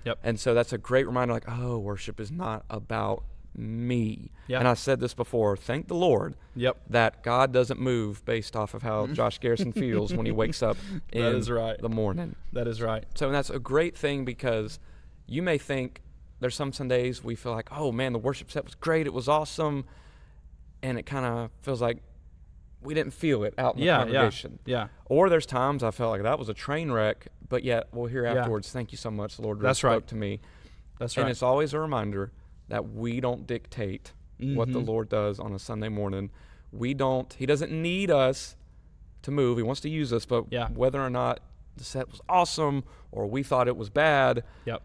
Yep. 0.04 0.18
And 0.24 0.40
so 0.40 0.54
that's 0.54 0.72
a 0.72 0.78
great 0.78 1.06
reminder. 1.06 1.34
Like, 1.34 1.44
oh, 1.46 1.78
worship 1.78 2.18
is 2.18 2.30
not 2.32 2.64
about 2.70 3.24
me. 3.54 4.30
Yeah. 4.46 4.60
And 4.60 4.66
I 4.66 4.72
said 4.74 4.98
this 4.98 5.12
before. 5.12 5.58
Thank 5.58 5.88
the 5.88 5.94
Lord 5.94 6.36
Yep. 6.56 6.78
that 6.88 7.22
God 7.22 7.52
doesn't 7.52 7.78
move 7.78 8.24
based 8.24 8.56
off 8.56 8.72
of 8.72 8.82
how 8.82 9.08
Josh 9.08 9.38
Garrison 9.40 9.72
feels 9.72 10.14
when 10.14 10.24
he 10.24 10.32
wakes 10.32 10.62
up 10.62 10.78
in 11.12 11.22
That 11.22 11.34
is 11.34 11.50
right. 11.50 11.78
the 11.78 11.90
morning. 11.90 12.34
That 12.54 12.66
is 12.66 12.80
right. 12.80 13.04
So 13.14 13.30
that's 13.30 13.50
a 13.50 13.58
great 13.58 13.94
thing 13.96 14.24
because 14.24 14.78
you 15.26 15.42
may 15.42 15.58
think 15.58 16.00
there's 16.40 16.54
some 16.54 16.72
Sundays 16.72 17.22
we 17.22 17.34
feel 17.34 17.52
like, 17.52 17.68
oh 17.70 17.92
man, 17.92 18.14
the 18.14 18.18
worship 18.18 18.50
set 18.50 18.64
was 18.64 18.74
great, 18.74 19.06
it 19.06 19.12
was 19.12 19.28
awesome, 19.28 19.84
and 20.82 20.98
it 20.98 21.04
kind 21.06 21.24
of 21.24 21.50
feels 21.62 21.80
like 21.80 21.98
we 22.82 22.94
didn't 22.94 23.12
feel 23.12 23.44
it 23.44 23.54
out 23.58 23.74
in 23.74 23.80
the 23.80 23.86
Yeah. 23.86 23.98
Yeah. 23.98 24.04
congregation. 24.04 24.58
Yeah. 24.64 24.88
Or 25.06 25.28
there's 25.28 25.46
times 25.46 25.82
I 25.82 25.90
felt 25.92 26.10
like 26.10 26.22
that 26.22 26.38
was 26.38 26.48
a 26.48 26.54
train 26.54 26.90
wreck, 26.90 27.28
but 27.48 27.62
yet 27.62 27.88
we'll 27.92 28.06
hear 28.06 28.24
Yeah. 28.24 28.34
afterwards, 28.40 28.70
thank 28.72 28.90
you 28.90 28.98
so 28.98 29.10
much, 29.10 29.36
the 29.36 29.42
Lord 29.42 29.60
That's 29.60 29.78
spoke 29.78 29.90
right. 29.90 30.06
to 30.08 30.14
me. 30.16 30.40
That's 30.98 31.16
right. 31.16 31.22
And 31.22 31.30
it's 31.30 31.42
always 31.42 31.72
a 31.74 31.78
reminder 31.80 32.32
that 32.68 32.92
we 32.92 33.20
don't 33.20 33.46
dictate 33.46 34.12
what 34.38 34.72
the 34.72 34.80
Mhm. 34.80 34.86
Lord 34.88 35.08
does 35.08 35.38
on 35.38 35.52
a 35.52 35.58
Sunday 35.60 35.88
morning. 35.88 36.30
We 36.72 36.94
don't, 36.94 37.32
He 37.34 37.46
doesn't 37.46 37.70
need 37.70 38.10
us 38.10 38.56
to 39.22 39.30
move. 39.30 39.56
He 39.58 39.62
wants 39.62 39.80
to 39.82 39.88
use 39.88 40.12
us, 40.12 40.26
but 40.26 40.46
Yeah. 40.50 40.68
whether 40.70 41.00
or 41.00 41.10
not 41.10 41.38
the 41.76 41.84
set 41.84 42.10
was 42.10 42.20
awesome 42.28 42.82
or 43.12 43.26
we 43.28 43.44
thought 43.44 43.68
it 43.68 43.76
was 43.76 43.88
bad, 43.90 44.42
Yep. 44.64 44.82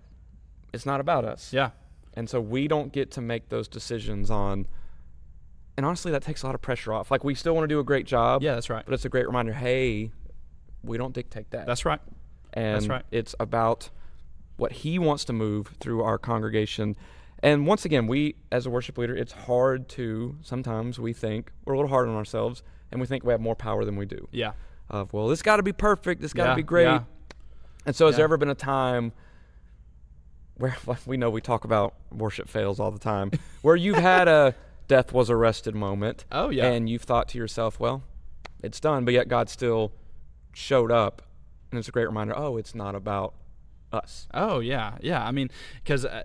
it's 0.74 0.86
not 0.86 1.00
about 1.00 1.26
us. 1.26 1.52
Yeah. 1.52 1.72
And 2.14 2.30
so 2.30 2.40
we 2.40 2.68
don't 2.68 2.92
get 2.94 3.10
to 3.12 3.22
make 3.22 3.50
those 3.50 3.68
decisions 3.68 4.30
on. 4.30 4.68
And 5.78 5.86
honestly, 5.86 6.12
that 6.12 6.24
takes 6.24 6.42
a 6.44 6.48
lot 6.48 6.56
of 6.56 6.62
pressure 6.62 6.92
off. 6.92 7.12
Like 7.12 7.24
we 7.24 7.36
still 7.36 7.54
want 7.54 7.64
to 7.64 7.68
do 7.68 7.80
a 7.80 7.84
great 7.84 8.06
job. 8.08 8.42
Yeah. 8.42 8.56
That's 8.56 8.70
right. 8.70 8.84
But 8.84 8.94
it's 8.96 9.06
a 9.06 9.10
great 9.10 9.28
reminder. 9.28 9.54
Hey, 9.54 10.12
we 10.84 10.98
don't 10.98 11.14
dictate 11.14 11.52
that. 11.52 11.68
That's 11.68 11.86
right. 11.86 12.00
and 12.54 12.88
right. 12.90 13.04
it's 13.12 13.36
about 13.40 13.90
what 14.58 14.72
He 14.72 14.98
wants 14.98 15.24
to 15.26 15.34
move 15.34 15.76
through 15.80 16.02
our 16.02 16.18
congregation. 16.18 16.96
And 17.44 17.68
once 17.68 17.86
again, 17.86 18.08
we 18.08 18.36
as 18.52 18.66
a 18.66 18.72
worship 18.72 18.98
leader, 18.98 19.16
it's 19.16 19.32
hard 19.32 19.88
to 19.90 20.36
sometimes 20.42 20.98
we 21.00 21.14
think 21.14 21.52
we're 21.66 21.74
a 21.74 21.78
little 21.78 21.90
hard 21.90 22.08
on 22.10 22.16
ourselves, 22.16 22.64
and 22.92 23.00
we 23.00 23.06
think 23.06 23.24
we 23.24 23.32
have 23.32 23.42
more 23.42 23.56
power 23.56 23.86
than 23.86 23.96
we 23.96 24.08
do. 24.08 24.28
Yeah. 24.32 24.54
Of 24.90 25.14
well, 25.14 25.28
this 25.28 25.44
got 25.44 25.58
to 25.58 25.64
be 25.64 25.74
perfect. 25.74 26.22
This 26.22 26.34
got 26.34 26.46
to 26.46 26.50
Yeah, 26.52 26.56
be 26.56 26.64
great. 26.64 26.86
yeah. 26.86 27.04
And 27.86 27.96
so, 27.96 28.08
has 28.08 28.16
there 28.16 28.24
ever 28.24 28.38
been 28.38 28.50
a 28.50 28.56
time 28.56 29.12
where 30.56 30.76
like, 30.88 31.06
we 31.06 31.18
know 31.18 31.30
we 31.30 31.42
talk 31.42 31.66
about 31.66 31.94
worship 32.12 32.50
fails 32.50 32.80
all 32.80 32.90
the 32.90 33.00
time, 33.00 33.32
where 33.62 33.76
you've 33.76 33.98
had 33.98 34.28
a 34.28 34.56
death 34.88 35.14
was 35.14 35.30
arrested 35.30 35.76
moment, 35.76 36.26
Oh 36.32 36.50
yeah. 36.50 36.68
and 36.68 36.90
you've 36.90 37.04
thought 37.04 37.28
to 37.30 37.38
yourself, 37.38 37.80
well, 37.80 38.04
it's 38.62 38.80
done, 38.80 39.06
but 39.06 39.14
yet 39.14 39.28
God 39.28 39.50
still 39.50 39.92
showed 40.54 40.92
up, 40.92 41.22
and 41.72 41.80
it's 41.80 41.88
a 41.88 41.92
great 41.92 42.08
reminder. 42.08 42.34
Oh, 42.38 42.58
it's 42.58 42.74
not 42.74 42.96
about 42.96 43.34
us. 43.92 44.28
Oh 44.34 44.60
yeah, 44.60 44.98
yeah. 45.02 45.24
I 45.26 45.32
mean, 45.32 45.50
because 45.84 46.06
uh, 46.06 46.24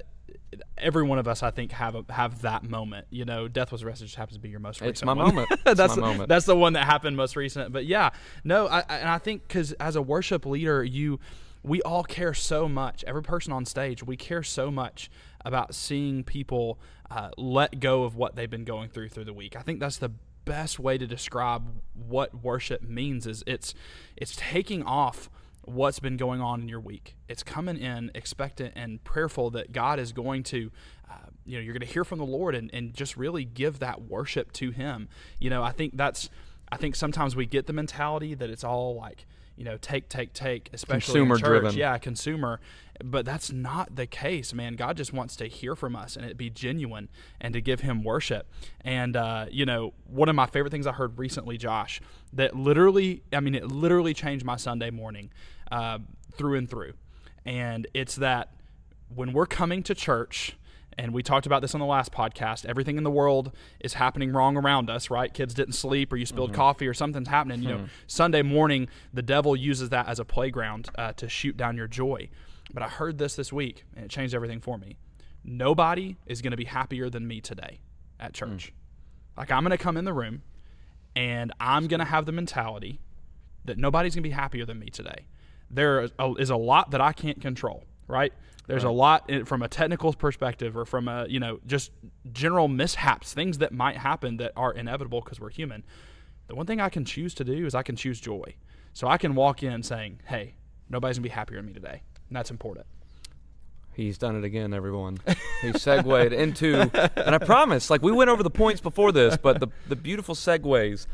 every 0.78 1.02
one 1.02 1.18
of 1.18 1.28
us, 1.28 1.42
I 1.42 1.50
think, 1.50 1.72
have 1.72 1.94
a, 1.94 2.04
have 2.12 2.42
that 2.42 2.64
moment. 2.64 3.06
You 3.10 3.24
know, 3.24 3.48
death 3.48 3.72
was 3.72 3.82
arrested 3.82 4.06
just 4.06 4.16
happens 4.16 4.36
to 4.36 4.40
be 4.40 4.48
your 4.48 4.60
most 4.60 4.80
recent. 4.80 4.90
It's 4.90 5.04
my 5.04 5.14
one. 5.14 5.26
moment. 5.34 5.48
It's 5.66 5.76
that's 5.76 5.90
my 5.90 5.94
the, 5.96 6.00
moment. 6.00 6.28
That's 6.28 6.46
the 6.46 6.56
one 6.56 6.74
that 6.74 6.84
happened 6.84 7.16
most 7.16 7.36
recent. 7.36 7.72
But 7.72 7.86
yeah, 7.86 8.10
no, 8.44 8.66
I, 8.66 8.80
and 8.88 9.08
I 9.08 9.18
think 9.18 9.46
because 9.46 9.72
as 9.74 9.96
a 9.96 10.02
worship 10.02 10.44
leader, 10.46 10.82
you, 10.82 11.20
we 11.62 11.80
all 11.82 12.02
care 12.04 12.34
so 12.34 12.68
much. 12.68 13.04
Every 13.06 13.22
person 13.22 13.52
on 13.52 13.64
stage, 13.64 14.02
we 14.02 14.16
care 14.16 14.42
so 14.42 14.70
much 14.70 15.10
about 15.44 15.74
seeing 15.74 16.24
people 16.24 16.78
uh, 17.10 17.30
let 17.36 17.80
go 17.80 18.04
of 18.04 18.16
what 18.16 18.36
they've 18.36 18.50
been 18.50 18.64
going 18.64 18.88
through 18.88 19.08
through 19.08 19.24
the 19.24 19.32
week. 19.32 19.56
I 19.56 19.62
think 19.62 19.80
that's 19.80 19.98
the 19.98 20.12
best 20.44 20.78
way 20.78 20.98
to 20.98 21.06
describe 21.06 21.62
what 21.94 22.42
worship 22.42 22.82
means 22.82 23.26
is 23.26 23.44
it's 23.46 23.74
it's 24.16 24.34
taking 24.36 24.82
off 24.82 25.30
what's 25.64 26.00
been 26.00 26.16
going 26.16 26.40
on 26.40 26.60
in 26.60 26.68
your 26.68 26.80
week. 26.80 27.16
It's 27.28 27.42
coming 27.42 27.78
in 27.78 28.10
expectant 28.14 28.72
and 28.76 29.02
prayerful 29.04 29.50
that 29.50 29.72
God 29.72 29.98
is 29.98 30.12
going 30.12 30.42
to, 30.44 30.72
uh, 31.08 31.14
you 31.44 31.56
know, 31.56 31.62
you're 31.62 31.72
going 31.72 31.86
to 31.86 31.92
hear 31.92 32.04
from 32.04 32.18
the 32.18 32.26
Lord 32.26 32.54
and, 32.54 32.68
and 32.74 32.92
just 32.94 33.16
really 33.16 33.44
give 33.44 33.78
that 33.78 34.02
worship 34.02 34.52
to 34.54 34.70
Him. 34.72 35.08
You 35.38 35.50
know, 35.50 35.62
I 35.62 35.70
think 35.70 35.96
that's, 35.96 36.30
I 36.72 36.76
think 36.78 36.96
sometimes 36.96 37.36
we 37.36 37.44
get 37.44 37.66
the 37.66 37.74
mentality 37.74 38.34
that 38.34 38.48
it's 38.48 38.64
all 38.64 38.96
like, 38.96 39.26
you 39.56 39.64
know, 39.64 39.76
take, 39.76 40.08
take, 40.08 40.32
take, 40.32 40.70
especially 40.72 41.20
Consumer 41.20 41.36
church. 41.36 41.46
driven. 41.46 41.74
Yeah, 41.74 41.98
consumer. 41.98 42.60
But 43.04 43.26
that's 43.26 43.52
not 43.52 43.94
the 43.94 44.06
case, 44.06 44.54
man. 44.54 44.76
God 44.76 44.96
just 44.96 45.12
wants 45.12 45.36
to 45.36 45.46
hear 45.46 45.76
from 45.76 45.94
us 45.94 46.16
and 46.16 46.24
it 46.24 46.38
be 46.38 46.48
genuine 46.48 47.10
and 47.42 47.52
to 47.52 47.60
give 47.60 47.80
Him 47.80 48.02
worship. 48.02 48.48
And, 48.80 49.16
uh, 49.16 49.46
you 49.50 49.66
know, 49.66 49.92
one 50.06 50.30
of 50.30 50.34
my 50.34 50.46
favorite 50.46 50.70
things 50.70 50.86
I 50.86 50.92
heard 50.92 51.18
recently, 51.18 51.58
Josh, 51.58 52.00
that 52.32 52.56
literally, 52.56 53.22
I 53.34 53.40
mean, 53.40 53.54
it 53.54 53.70
literally 53.70 54.14
changed 54.14 54.46
my 54.46 54.56
Sunday 54.56 54.90
morning 54.90 55.30
uh, 55.70 55.98
through 56.32 56.56
and 56.56 56.70
through. 56.70 56.94
And 57.44 57.86
it's 57.92 58.16
that 58.16 58.54
when 59.14 59.34
we're 59.34 59.44
coming 59.46 59.82
to 59.82 59.94
church, 59.94 60.56
and 60.98 61.12
we 61.12 61.22
talked 61.22 61.46
about 61.46 61.62
this 61.62 61.74
on 61.74 61.80
the 61.80 61.86
last 61.86 62.12
podcast. 62.12 62.64
Everything 62.64 62.96
in 62.96 63.04
the 63.04 63.10
world 63.10 63.52
is 63.80 63.94
happening 63.94 64.32
wrong 64.32 64.56
around 64.56 64.90
us, 64.90 65.10
right? 65.10 65.32
Kids 65.32 65.54
didn't 65.54 65.74
sleep, 65.74 66.12
or 66.12 66.16
you 66.16 66.26
spilled 66.26 66.50
mm-hmm. 66.50 66.60
coffee, 66.60 66.86
or 66.86 66.94
something's 66.94 67.28
happening. 67.28 67.62
You 67.62 67.68
know, 67.68 67.78
hmm. 67.78 67.84
Sunday 68.06 68.42
morning, 68.42 68.88
the 69.12 69.22
devil 69.22 69.56
uses 69.56 69.90
that 69.90 70.08
as 70.08 70.18
a 70.18 70.24
playground 70.24 70.88
uh, 70.96 71.12
to 71.14 71.28
shoot 71.28 71.56
down 71.56 71.76
your 71.76 71.88
joy. 71.88 72.28
But 72.72 72.82
I 72.82 72.88
heard 72.88 73.18
this 73.18 73.34
this 73.36 73.52
week, 73.52 73.84
and 73.96 74.04
it 74.04 74.10
changed 74.10 74.34
everything 74.34 74.60
for 74.60 74.78
me. 74.78 74.96
Nobody 75.44 76.16
is 76.26 76.40
going 76.40 76.52
to 76.52 76.56
be 76.56 76.64
happier 76.64 77.10
than 77.10 77.26
me 77.26 77.40
today 77.40 77.80
at 78.20 78.36
hmm. 78.36 78.52
church. 78.52 78.72
Like 79.36 79.50
I'm 79.50 79.62
going 79.62 79.70
to 79.70 79.78
come 79.78 79.96
in 79.96 80.04
the 80.04 80.12
room, 80.12 80.42
and 81.16 81.52
I'm 81.60 81.86
going 81.86 82.00
to 82.00 82.06
have 82.06 82.26
the 82.26 82.32
mentality 82.32 83.00
that 83.64 83.78
nobody's 83.78 84.14
going 84.14 84.22
to 84.22 84.28
be 84.28 84.34
happier 84.34 84.64
than 84.64 84.78
me 84.78 84.88
today. 84.88 85.26
There 85.70 86.02
is 86.02 86.12
a, 86.18 86.32
is 86.34 86.50
a 86.50 86.56
lot 86.56 86.90
that 86.90 87.00
I 87.00 87.12
can't 87.12 87.40
control, 87.40 87.84
right? 88.12 88.32
There's 88.68 88.84
a 88.84 88.90
lot 88.90 89.28
in, 89.28 89.44
from 89.44 89.62
a 89.62 89.68
technical 89.68 90.12
perspective 90.12 90.76
or 90.76 90.84
from 90.84 91.08
a, 91.08 91.26
you 91.28 91.40
know, 91.40 91.58
just 91.66 91.90
general 92.32 92.68
mishaps, 92.68 93.34
things 93.34 93.58
that 93.58 93.72
might 93.72 93.96
happen 93.96 94.36
that 94.36 94.52
are 94.56 94.72
inevitable 94.72 95.20
because 95.20 95.40
we're 95.40 95.50
human. 95.50 95.82
The 96.46 96.54
one 96.54 96.66
thing 96.66 96.80
I 96.80 96.88
can 96.88 97.04
choose 97.04 97.34
to 97.34 97.44
do 97.44 97.66
is 97.66 97.74
I 97.74 97.82
can 97.82 97.96
choose 97.96 98.20
joy. 98.20 98.54
So 98.92 99.08
I 99.08 99.16
can 99.16 99.34
walk 99.34 99.62
in 99.62 99.82
saying, 99.82 100.20
hey, 100.26 100.54
nobody's 100.88 101.16
going 101.16 101.24
to 101.24 101.28
be 101.28 101.34
happier 101.34 101.56
than 101.56 101.66
me 101.66 101.72
today. 101.72 102.02
And 102.28 102.36
that's 102.36 102.50
important. 102.50 102.86
He's 103.94 104.16
done 104.16 104.36
it 104.36 104.44
again, 104.44 104.72
everyone. 104.72 105.18
He 105.60 105.72
segued 105.72 106.32
into, 106.32 106.90
and 107.16 107.34
I 107.34 107.38
promise, 107.38 107.90
like 107.90 108.00
we 108.00 108.10
went 108.10 108.30
over 108.30 108.42
the 108.42 108.50
points 108.50 108.80
before 108.80 109.12
this, 109.12 109.36
but 109.36 109.60
the 109.60 109.68
the 109.86 109.96
beautiful 109.96 110.34
segues 110.34 111.06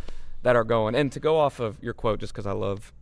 that 0.42 0.54
are 0.54 0.62
going, 0.62 0.94
and 0.94 1.10
to 1.10 1.18
go 1.18 1.38
off 1.38 1.58
of 1.58 1.82
your 1.82 1.92
quote, 1.92 2.20
just 2.20 2.32
because 2.32 2.46
I 2.46 2.52
love 2.52 2.92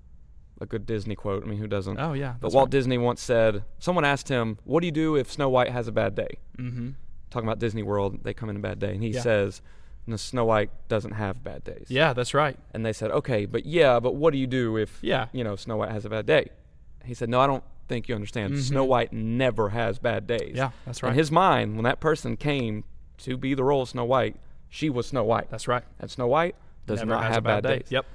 a 0.61 0.67
good 0.67 0.87
Disney 0.87 1.15
quote. 1.15 1.43
I 1.45 1.47
mean, 1.47 1.59
who 1.59 1.67
doesn't? 1.67 1.99
Oh, 1.99 2.13
yeah. 2.15 2.35
But 2.41 2.53
Walt 2.53 2.71
Disney 2.71 2.99
once 2.99 3.21
said, 3.21 3.63
someone 3.79 4.05
asked 4.05 4.29
him, 4.29 4.59
"What 4.65 4.81
do 4.81 4.87
you 4.87 4.93
do 4.93 5.17
if 5.17 5.31
Snow 5.31 5.49
White 5.49 5.71
has 5.71 5.87
a 5.89 5.93
bad 5.93 6.15
day?" 6.15 6.39
Mm-hmm. 6.59 6.91
Talking 7.31 7.49
about 7.49 7.59
Disney 7.59 7.83
World, 7.83 8.23
they 8.25 8.33
come 8.35 8.49
in 8.49 8.57
a 8.57 8.61
bad 8.61 8.79
day, 8.79 8.93
and 8.95 9.03
he 9.03 9.11
Yeah. 9.11 9.21
says, 9.21 9.61
no, 10.07 10.15
Snow 10.17 10.45
White 10.45 10.71
doesn't 10.89 11.11
have 11.13 11.43
bad 11.43 11.65
days. 11.65 11.87
Yeah, 11.89 12.13
that's 12.13 12.33
right. 12.33 12.57
And 12.73 12.87
they 12.87 12.93
said, 12.93 13.11
okay, 13.11 13.45
but 13.45 13.67
yeah, 13.67 13.99
but 13.99 14.15
what 14.15 14.31
do 14.33 14.39
you 14.39 14.47
do 14.47 14.77
if 14.77 14.99
Yeah. 15.03 15.27
you 15.33 15.43
know 15.43 15.57
Snow 15.57 15.77
White 15.79 15.91
has 15.91 16.05
a 16.05 16.09
bad 16.09 16.27
day? 16.27 16.51
He 17.05 17.13
said, 17.13 17.29
no, 17.29 17.41
I 17.41 17.49
don't 17.49 17.65
think 17.89 18.09
you 18.09 18.15
understand. 18.15 18.57
Snow 18.63 18.85
White 18.85 19.13
never 19.13 19.71
has 19.71 19.99
bad 19.99 20.27
days. 20.29 20.41
Mm-hmm. 20.51 20.57
Yeah, 20.57 20.71
that's 20.87 21.03
right. 21.03 21.11
In 21.11 21.17
his 21.19 21.33
mind, 21.33 21.75
when 21.75 21.83
that 21.85 21.99
person 21.99 22.37
came 22.37 22.85
to 23.19 23.37
be 23.37 23.55
the 23.55 23.65
role 23.65 23.83
of 23.83 23.89
Snow 23.89 24.05
White, 24.05 24.37
she 24.69 24.89
was 24.89 25.09
Snow 25.09 25.25
White. 25.25 25.51
That's 25.51 25.67
right. 25.67 25.83
and 25.99 26.09
Snow 26.09 26.29
White 26.29 26.55
does 26.87 27.01
Never 27.01 27.11
not 27.11 27.25
have 27.25 27.43
bad, 27.43 27.65
bad 27.65 27.69
day. 27.69 27.79
days. 27.81 27.91
Yep. 27.91 28.07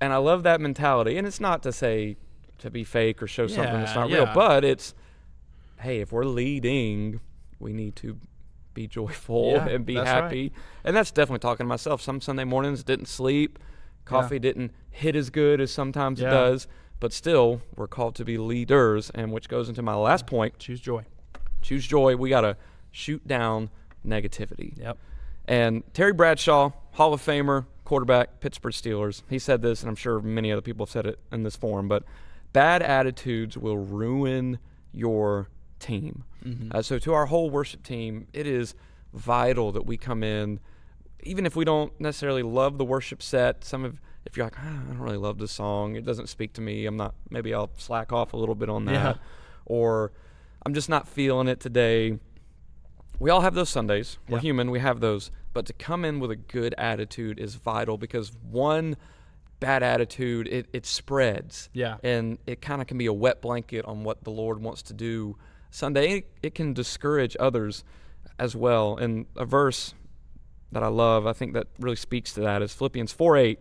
And 0.00 0.12
I 0.12 0.16
love 0.16 0.42
that 0.44 0.60
mentality. 0.60 1.16
And 1.18 1.26
it's 1.26 1.40
not 1.40 1.62
to 1.64 1.72
say 1.72 2.16
to 2.58 2.70
be 2.70 2.84
fake 2.84 3.22
or 3.22 3.26
show 3.26 3.46
something 3.46 3.72
that's 3.74 3.92
Yeah, 3.94 4.00
not 4.00 4.10
real, 4.10 4.30
but 4.34 4.64
it's 4.64 4.94
hey, 5.80 6.00
if 6.00 6.12
we're 6.12 6.24
leading, 6.26 7.20
we 7.58 7.72
need 7.72 7.96
to 7.96 8.18
be 8.74 8.86
joyful 8.86 9.52
Yeah, 9.52 9.66
and 9.68 9.86
be 9.86 9.94
that's 9.94 10.06
right. 10.10 10.22
happy. 10.24 10.52
And 10.84 10.94
that's 10.94 11.10
definitely 11.10 11.38
talking 11.40 11.64
to 11.64 11.68
myself. 11.68 12.00
Some 12.02 12.20
Sunday 12.20 12.44
mornings 12.44 12.82
didn't 12.84 13.06
sleep, 13.06 13.58
coffee 14.04 14.38
didn't 14.38 14.72
hit 14.90 15.16
as 15.16 15.30
good 15.30 15.60
as 15.60 15.70
sometimes 15.70 16.20
Yeah. 16.20 16.28
it 16.28 16.30
does, 16.32 16.68
but 17.00 17.12
still 17.14 17.62
we're 17.76 17.88
called 17.88 18.14
to 18.16 18.24
be 18.24 18.36
leaders 18.36 19.10
and 19.14 19.32
which 19.32 19.48
goes 19.48 19.68
into 19.70 19.80
my 19.82 19.94
last 19.94 20.26
point, 20.26 20.58
Choose 20.58 20.80
joy. 20.80 21.04
choose 21.62 21.86
joy. 21.86 22.14
We 22.16 22.28
got 22.28 22.42
to 22.42 22.56
shoot 22.90 23.26
down 23.26 23.70
negativity. 24.06 24.76
Yep. 24.78 24.98
And 25.48 25.82
Terry 25.94 26.12
Bradshaw, 26.12 26.72
Hall 26.92 27.12
of 27.14 27.22
Famer, 27.22 27.64
quarterback, 27.90 28.38
Pittsburgh 28.38 28.72
Steelers, 28.72 29.22
he 29.28 29.36
said 29.40 29.62
this, 29.62 29.82
and 29.82 29.88
I'm 29.88 29.96
sure 29.96 30.20
many 30.20 30.52
other 30.52 30.60
people 30.62 30.86
have 30.86 30.92
said 30.92 31.06
it 31.06 31.18
in 31.32 31.42
this 31.42 31.56
forum, 31.56 31.88
but 31.88 32.04
bad 32.52 32.82
attitudes 32.82 33.58
will 33.58 33.78
ruin 33.78 34.60
your 34.92 35.48
team. 35.80 36.22
Uh, 36.70 36.82
so, 36.82 37.00
to 37.00 37.12
our 37.12 37.26
whole 37.26 37.50
worship 37.50 37.82
team, 37.82 38.28
it 38.32 38.46
is 38.46 38.76
vital 39.12 39.72
that 39.72 39.86
we 39.86 39.96
come 39.96 40.22
in, 40.22 40.60
even 41.24 41.44
if 41.44 41.56
we 41.56 41.64
don't 41.64 41.92
necessarily 42.00 42.44
love 42.44 42.78
the 42.78 42.84
worship 42.84 43.20
set. 43.24 43.64
Some 43.64 43.84
of, 43.84 44.00
if 44.24 44.36
you're 44.36 44.46
like, 44.46 44.54
ah, 44.56 44.68
I 44.82 44.86
don't 44.92 45.00
really 45.00 45.16
love 45.16 45.38
this 45.38 45.50
song, 45.50 45.96
it 45.96 46.04
doesn't 46.04 46.28
speak 46.28 46.52
to 46.54 46.60
me, 46.60 46.86
I'm 46.86 46.96
not, 46.96 47.16
maybe 47.28 47.52
I'll 47.52 47.72
slack 47.76 48.12
off 48.12 48.34
a 48.34 48.36
little 48.36 48.54
bit 48.54 48.68
on 48.70 48.84
that. 48.84 48.92
Yeah. 49.16 49.22
Or 49.66 50.12
I'm 50.64 50.74
just 50.74 50.88
not 50.88 51.08
feeling 51.08 51.48
it 51.48 51.58
today 51.58 52.20
we 53.18 53.28
all 53.28 53.42
have 53.42 53.54
those 53.54 53.68
Sundays. 53.68 54.16
We're 54.28 54.38
Yeah. 54.38 54.42
human. 54.42 54.70
We 54.70 54.78
have 54.80 55.00
those. 55.00 55.30
But 55.52 55.66
to 55.66 55.72
come 55.72 56.04
in 56.04 56.20
with 56.20 56.30
a 56.30 56.36
good 56.36 56.74
attitude 56.78 57.38
is 57.38 57.56
vital 57.56 57.98
because 57.98 58.32
one 58.50 58.96
bad 59.58 59.82
attitude, 59.82 60.48
it, 60.48 60.66
it 60.72 60.86
spreads. 60.86 61.68
Yeah. 61.72 61.98
And 62.02 62.38
it 62.46 62.60
kind 62.60 62.80
of 62.80 62.86
can 62.86 62.98
be 62.98 63.06
a 63.06 63.12
wet 63.12 63.42
blanket 63.42 63.84
on 63.84 64.04
what 64.04 64.24
the 64.24 64.30
Lord 64.30 64.62
wants 64.62 64.82
to 64.82 64.94
do 64.94 65.36
Sunday. 65.70 66.18
It, 66.18 66.30
it 66.42 66.54
can 66.54 66.72
discourage 66.72 67.36
others 67.38 67.84
as 68.38 68.56
well. 68.56 68.96
And 68.96 69.26
a 69.36 69.44
verse 69.44 69.94
that 70.72 70.82
I 70.82 70.88
love, 70.88 71.26
I 71.26 71.32
think 71.32 71.52
that 71.54 71.66
really 71.78 71.96
speaks 71.96 72.32
to 72.34 72.40
that, 72.40 72.62
is 72.62 72.72
Philippians 72.72 73.12
4 73.12 73.36
8. 73.36 73.58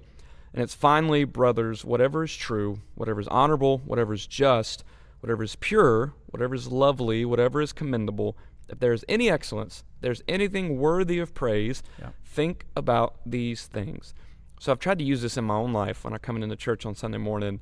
And 0.54 0.64
it's 0.64 0.74
finally, 0.74 1.26
brothers, 1.26 1.86
whatever 1.86 2.24
is 2.24 2.36
true, 2.36 2.80
whatever 2.96 3.20
is 3.20 3.28
honorable, 3.28 3.80
whatever 3.80 4.14
is 4.14 4.26
just, 4.26 4.84
whatever 5.20 5.44
is 5.44 5.56
pure, 5.58 6.14
whatever 6.28 6.56
is 6.56 6.68
lovely, 6.68 7.24
whatever 7.26 7.62
is 7.62 7.72
commendable, 7.72 8.36
if 8.70 8.80
there 8.80 8.94
is 8.94 9.04
any 9.10 9.30
excellence, 9.30 9.84
there's 10.02 10.22
anything 10.28 10.78
worthy 10.78 11.20
of 11.20 11.34
praise, 11.34 11.84
Yeah. 12.00 12.10
think 12.24 12.66
about 12.76 13.16
these 13.26 13.68
things. 13.68 14.14
So 14.60 14.72
I've 14.72 14.80
tried 14.80 15.00
to 15.00 15.06
use 15.06 15.22
this 15.22 15.38
in 15.38 15.46
my 15.46 15.56
own 15.56 15.74
life 15.74 16.04
when 16.04 16.14
I 16.14 16.18
come 16.18 16.42
into 16.42 16.56
church 16.56 16.86
on 16.86 16.96
Sunday 16.96 17.18
morning. 17.18 17.60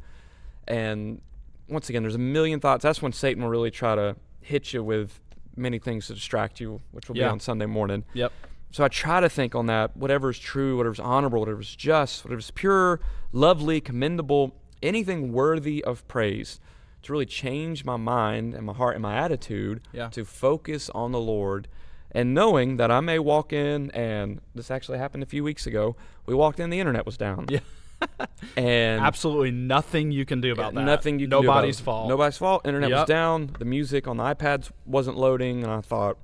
And 0.67 1.21
once 1.69 1.89
again, 1.89 2.03
there's 2.03 2.15
a 2.15 2.19
million 2.19 2.59
thoughts. 2.59 2.83
That's 2.83 3.01
when 3.01 3.11
Satan 3.13 3.43
will 3.43 3.49
really 3.49 3.71
try 3.71 3.95
to 3.95 4.15
hit 4.41 4.73
you 4.73 4.83
with 4.83 5.19
many 5.55 5.79
things 5.79 6.07
to 6.07 6.13
distract 6.13 6.59
you, 6.59 6.81
which 6.91 7.07
will 7.07 7.15
be 7.15 7.23
on 7.23 7.39
Sunday 7.39 7.65
morning. 7.65 8.03
Yep. 8.13 8.31
So 8.71 8.83
I 8.83 8.89
try 8.89 9.19
to 9.21 9.29
think 9.29 9.55
on 9.55 9.65
that 9.67 9.95
whatever's 9.95 10.37
true, 10.37 10.77
whatever's 10.77 10.99
honorable, 10.99 11.39
whatever's 11.39 11.75
just, 11.75 12.23
whatever's 12.25 12.51
pure, 12.51 12.99
lovely, 13.31 13.79
commendable, 13.81 14.55
anything 14.83 15.31
worthy 15.31 15.83
of 15.83 16.07
praise 16.07 16.59
to 17.07 17.13
really 17.13 17.25
change 17.25 17.83
my 17.83 17.97
mind 17.97 18.53
and 18.53 18.65
my 18.65 18.73
heart 18.73 18.95
and 18.95 19.01
my 19.01 19.15
attitude 19.15 19.81
Yeah. 19.91 20.09
to 20.09 20.23
focus 20.25 20.89
on 20.93 21.11
the 21.11 21.19
Lord 21.19 21.67
and 22.11 22.33
knowing 22.33 22.77
that 22.77 22.89
I 22.91 22.99
may 23.01 23.19
walk 23.19 23.51
in 23.51 23.91
and 23.91 24.39
this 24.55 24.71
actually 24.71 24.97
happened 24.97 25.23
a 25.23 25.25
few 25.25 25.43
weeks 25.43 25.67
ago. 25.67 25.95
We 26.25 26.33
walked 26.33 26.59
in, 26.59 26.69
the 26.69 26.79
internet 26.79 27.05
was 27.05 27.17
down. 27.17 27.47
Yeah. 27.49 27.59
And 28.55 29.01
Absolutely 29.01 29.51
nothing 29.51 30.11
you 30.11 30.23
can 30.25 30.39
do 30.41 30.51
about 30.51 30.73
that. 30.75 30.83
Nothing 30.83 31.19
you 31.19 31.25
can 31.27 31.31
do 31.31 31.37
about 31.39 31.55
Nobody's 31.55 31.79
fault. 31.79 32.07
Nobody's 32.09 32.37
fault. 32.37 32.65
Internet 32.67 32.91
was 32.91 33.07
down. 33.07 33.49
The 33.57 33.65
music 33.65 34.07
on 34.07 34.17
the 34.17 34.23
iPads 34.23 34.69
wasn't 34.85 35.17
loading, 35.17 35.63
and 35.63 35.71
I 35.71 35.81
thought, 35.81 36.17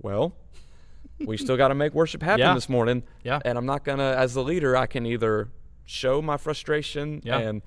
well, 0.00 0.32
we 1.24 1.36
still 1.36 1.56
got 1.56 1.68
to 1.68 1.74
make 1.74 1.92
worship 1.94 2.22
happen 2.22 2.40
Yeah. 2.40 2.54
this 2.54 2.68
morning. 2.68 3.02
Yeah. 3.24 3.40
And 3.44 3.58
I'm 3.58 3.66
not 3.66 3.84
gonna, 3.84 4.14
as 4.16 4.34
the 4.34 4.44
leader, 4.44 4.76
I 4.76 4.86
can 4.86 5.06
either 5.06 5.48
show 5.84 6.22
my 6.22 6.36
frustration 6.36 7.20
Yeah. 7.24 7.38
and 7.38 7.62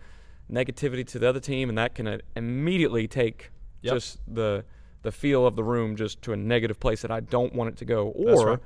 negativity 0.52 1.06
to 1.08 1.20
the 1.20 1.28
other 1.30 1.40
team, 1.40 1.70
and 1.70 1.78
that 1.78 1.96
can 1.96 2.08
uh, 2.08 2.18
immediately 2.36 3.08
take 3.08 3.52
Yep. 3.84 3.94
just 3.96 4.20
the 4.28 4.64
the 5.04 5.12
feel 5.12 5.48
of 5.48 5.56
the 5.56 5.64
room 5.64 5.96
just 5.96 6.22
to 6.22 6.32
a 6.34 6.38
negative 6.38 6.80
place 6.80 7.02
that 7.02 7.10
I 7.10 7.22
don't 7.22 7.56
want 7.56 7.70
it 7.70 7.78
to 7.78 7.86
go. 7.86 8.10
Or 8.10 8.46
right. 8.48 8.60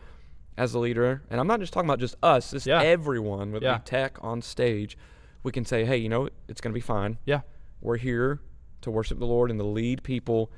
as 0.58 0.74
a 0.74 0.80
leader, 0.80 1.22
and 1.30 1.40
I'm 1.40 1.48
not 1.48 1.62
just 1.62 1.72
talking 1.72 1.88
about 1.90 2.00
just 2.00 2.16
us, 2.22 2.52
this 2.52 2.66
Yeah. 2.68 2.82
everyone 2.84 3.54
with 3.54 3.64
Yeah. 3.64 3.78
the 3.78 3.84
tech 3.86 4.18
on 4.22 4.42
stage, 4.42 4.98
we 5.44 5.54
can 5.54 5.64
say, 5.64 5.86
hey, 5.86 5.96
you 5.96 6.10
know, 6.10 6.28
it's 6.50 6.60
gonna 6.60 6.74
be 6.74 6.82
fine. 6.82 7.18
Yeah. 7.26 7.42
We're 7.80 7.96
here 7.96 8.42
to 8.82 8.92
worship 8.92 9.20
the 9.20 9.26
Lord 9.26 9.50
and 9.50 9.58
to 9.62 9.66
lead 9.66 10.04
people. 10.04 10.52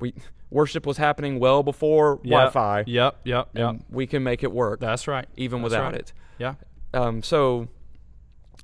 We 0.00 0.14
worship 0.50 0.84
was 0.84 0.96
happening 0.96 1.38
well 1.38 1.62
before 1.62 2.18
Yep. 2.24 2.30
Wi-Fi. 2.32 2.84
Yep. 2.88 3.20
Yep. 3.24 3.48
Yep. 3.54 3.76
we 3.90 4.08
can 4.08 4.24
make 4.24 4.42
it 4.42 4.50
work 4.50 4.80
That's 4.80 5.06
right. 5.06 5.28
even 5.36 5.60
That's 5.62 5.70
without 5.70 5.92
right. 5.92 6.00
it. 6.00 6.12
Yeah. 6.38 6.54
Um, 6.92 7.22
so 7.22 7.68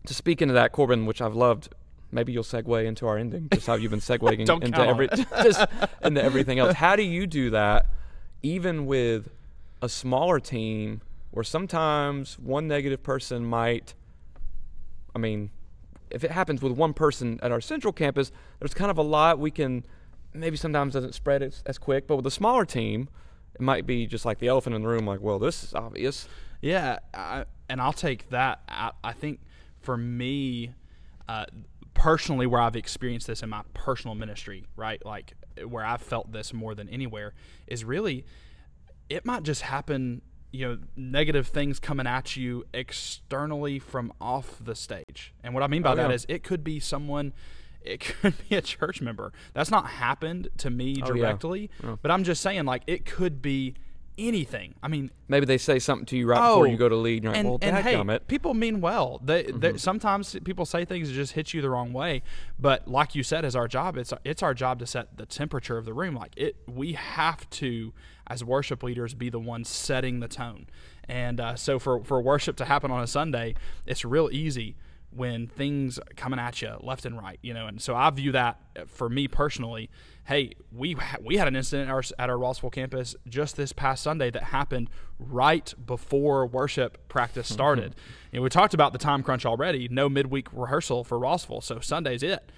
to 0.04 0.14
speak 0.14 0.42
into 0.42 0.54
that, 0.54 0.72
Corbin, 0.72 1.06
which 1.06 1.22
I've 1.22 1.36
loved, 1.36 1.68
maybe 2.10 2.32
you'll 2.32 2.44
segue 2.44 2.84
into 2.84 3.06
our 3.06 3.18
ending, 3.18 3.48
just 3.52 3.66
how 3.66 3.74
you've 3.74 3.90
been 3.90 4.00
segueing 4.00 4.40
into 4.62 4.80
every 4.80 5.08
just 5.42 5.64
into 6.02 6.22
everything 6.22 6.58
else. 6.58 6.74
How 6.74 6.96
do 6.96 7.02
you 7.02 7.26
do 7.26 7.50
that, 7.50 7.86
even 8.42 8.86
with 8.86 9.28
a 9.82 9.88
smaller 9.88 10.40
team, 10.40 11.02
where 11.30 11.44
sometimes 11.44 12.38
one 12.38 12.66
negative 12.68 13.02
person 13.02 13.44
might, 13.44 13.94
I 15.14 15.18
mean, 15.18 15.50
if 16.10 16.24
it 16.24 16.30
happens 16.30 16.62
with 16.62 16.72
one 16.72 16.94
person 16.94 17.38
at 17.42 17.52
our 17.52 17.60
central 17.60 17.92
campus, 17.92 18.32
there's 18.58 18.74
kind 18.74 18.90
of 18.90 18.98
a 18.98 19.02
lot 19.02 19.38
we 19.38 19.50
can 19.50 19.84
maybe 20.32 20.56
sometimes 20.56 20.94
doesn't 20.94 21.14
spread 21.14 21.42
as, 21.42 21.62
as 21.66 21.78
quick, 21.78 22.06
but 22.06 22.16
with 22.16 22.26
a 22.26 22.30
smaller 22.30 22.64
team, 22.64 23.08
it 23.54 23.60
might 23.60 23.86
be 23.86 24.06
just 24.06 24.24
like 24.24 24.38
the 24.38 24.48
elephant 24.48 24.76
in 24.76 24.82
the 24.82 24.88
room, 24.88 25.06
like, 25.06 25.20
well, 25.20 25.38
this 25.38 25.64
is 25.64 25.74
obvious. 25.74 26.28
Yeah, 26.60 26.98
I, 27.14 27.44
and 27.68 27.80
I'll 27.80 27.92
take 27.92 28.28
that. 28.30 28.60
I, 28.68 28.92
I 29.02 29.12
think 29.12 29.40
for 29.80 29.96
me, 29.96 30.74
uh, 31.28 31.46
personally, 31.96 32.46
where 32.46 32.60
I've 32.60 32.76
experienced 32.76 33.26
this 33.26 33.42
in 33.42 33.48
my 33.48 33.62
personal 33.74 34.14
ministry, 34.14 34.66
right, 34.76 35.04
like 35.04 35.32
where 35.66 35.84
I've 35.84 36.02
felt 36.02 36.30
this 36.32 36.52
more 36.54 36.74
than 36.74 36.88
anywhere, 36.88 37.34
is 37.66 37.84
really 37.84 38.24
it 39.08 39.24
might 39.24 39.42
just 39.42 39.62
happen. 39.62 40.22
You 40.52 40.68
know, 40.68 40.78
negative 40.96 41.48
things 41.48 41.78
coming 41.78 42.06
at 42.06 42.36
you 42.36 42.64
externally 42.72 43.78
from 43.78 44.12
off 44.20 44.56
the 44.64 44.74
stage, 44.74 45.34
and 45.42 45.52
what 45.52 45.62
I 45.62 45.66
mean 45.66 45.82
by 45.82 45.92
Oh, 45.92 45.96
that 45.96 46.08
yeah. 46.08 46.14
is 46.14 46.26
it 46.28 46.42
could 46.44 46.62
be 46.62 46.78
someone. 46.80 47.32
It 47.86 48.00
could 48.00 48.34
be 48.48 48.56
a 48.56 48.60
church 48.62 49.00
member. 49.00 49.32
That's 49.54 49.70
not 49.70 49.86
happened 49.86 50.48
to 50.58 50.70
me 50.70 50.96
Oh, 51.04 51.14
yeah. 51.14 51.20
directly, 51.22 51.70
oh. 51.84 51.96
but 52.02 52.10
I'm 52.10 52.24
just 52.24 52.42
saying, 52.42 52.64
like, 52.64 52.82
it 52.88 53.04
could 53.06 53.40
be 53.40 53.74
anything. 54.18 54.74
I 54.82 54.88
mean, 54.88 55.10
Maybe 55.28 55.44
they 55.46 55.58
say 55.58 55.78
something 55.78 56.06
to 56.06 56.16
you 56.16 56.26
right 56.28 56.36
before 56.36 56.66
Oh, 56.66 56.70
you 56.70 56.76
go 56.76 56.88
to 56.88 56.96
lead, 56.96 57.16
and 57.16 57.24
you're 57.24 57.32
like, 57.32 57.38
and, 57.40 57.48
well, 57.48 57.58
and 57.62 57.76
hey, 57.84 57.94
dadgummit. 57.94 58.26
people 58.28 58.54
mean 58.54 58.80
well. 58.80 59.20
They, 59.24 59.42
they- 59.44 59.52
Mm-hmm. 59.52 59.76
sometimes 59.78 60.36
people 60.44 60.64
say 60.64 60.84
things 60.84 61.08
that 61.08 61.14
just 61.14 61.32
hit 61.32 61.52
you 61.52 61.60
the 61.60 61.70
wrong 61.70 61.92
way. 61.92 62.22
But 62.58 62.86
like 62.88 63.14
you 63.14 63.22
said, 63.22 63.44
as 63.44 63.54
our 63.56 63.66
job, 63.68 63.96
it's 63.96 64.12
it's 64.24 64.42
our 64.42 64.54
job 64.54 64.78
to 64.78 64.86
set 64.86 65.16
the 65.16 65.26
temperature 65.26 65.76
of 65.78 65.84
the 65.84 65.92
room. 65.94 66.14
Like 66.14 66.32
it, 66.36 66.56
we 66.66 66.92
have 66.92 67.48
to, 67.50 67.92
as 68.28 68.42
worship 68.44 68.82
leaders, 68.82 69.14
be 69.14 69.28
the 69.30 69.40
ones 69.40 69.68
setting 69.68 70.20
the 70.20 70.28
tone. 70.28 70.66
And 71.08 71.40
uh, 71.40 71.56
so 71.56 71.78
for 71.78 72.02
for 72.04 72.20
worship 72.20 72.56
to 72.56 72.64
happen 72.64 72.90
on 72.90 73.02
a 73.02 73.06
Sunday, 73.06 73.54
it's 73.84 74.04
real 74.04 74.28
easy 74.32 74.76
when 75.10 75.46
things 75.46 75.98
coming 76.16 76.38
at 76.38 76.60
you 76.60 76.76
left 76.80 77.04
and 77.06 77.16
right, 77.18 77.38
you 77.42 77.54
know. 77.54 77.66
And 77.66 77.80
so 77.80 77.94
I 77.94 78.10
view 78.10 78.32
that 78.32 78.60
uh, 78.78 78.82
for 78.86 79.08
me 79.08 79.28
personally. 79.28 79.88
Hey, 80.26 80.54
we 80.72 80.94
ha- 80.94 81.18
we 81.22 81.36
had 81.36 81.46
an 81.46 81.54
incident 81.54 81.88
at 81.88 81.92
our, 81.92 82.02
at 82.18 82.30
our 82.30 82.36
Rossville 82.36 82.72
campus 82.72 83.14
just 83.28 83.56
this 83.56 83.72
past 83.72 84.02
Sunday 84.02 84.28
that 84.32 84.44
happened 84.44 84.90
right 85.20 85.72
before 85.86 86.46
worship 86.46 87.08
practice 87.08 87.46
mm-hmm. 87.46 87.54
started. 87.54 87.94
you 88.32 88.38
know, 88.38 88.42
we 88.42 88.48
talked 88.48 88.74
about 88.74 88.92
the 88.92 88.98
time 88.98 89.22
crunch 89.22 89.46
already. 89.46 89.88
No 89.88 90.08
midweek 90.08 90.48
rehearsal 90.52 91.04
for 91.04 91.16
Rossville, 91.16 91.60
so 91.60 91.78
Sunday's 91.78 92.24
it. 92.24 92.50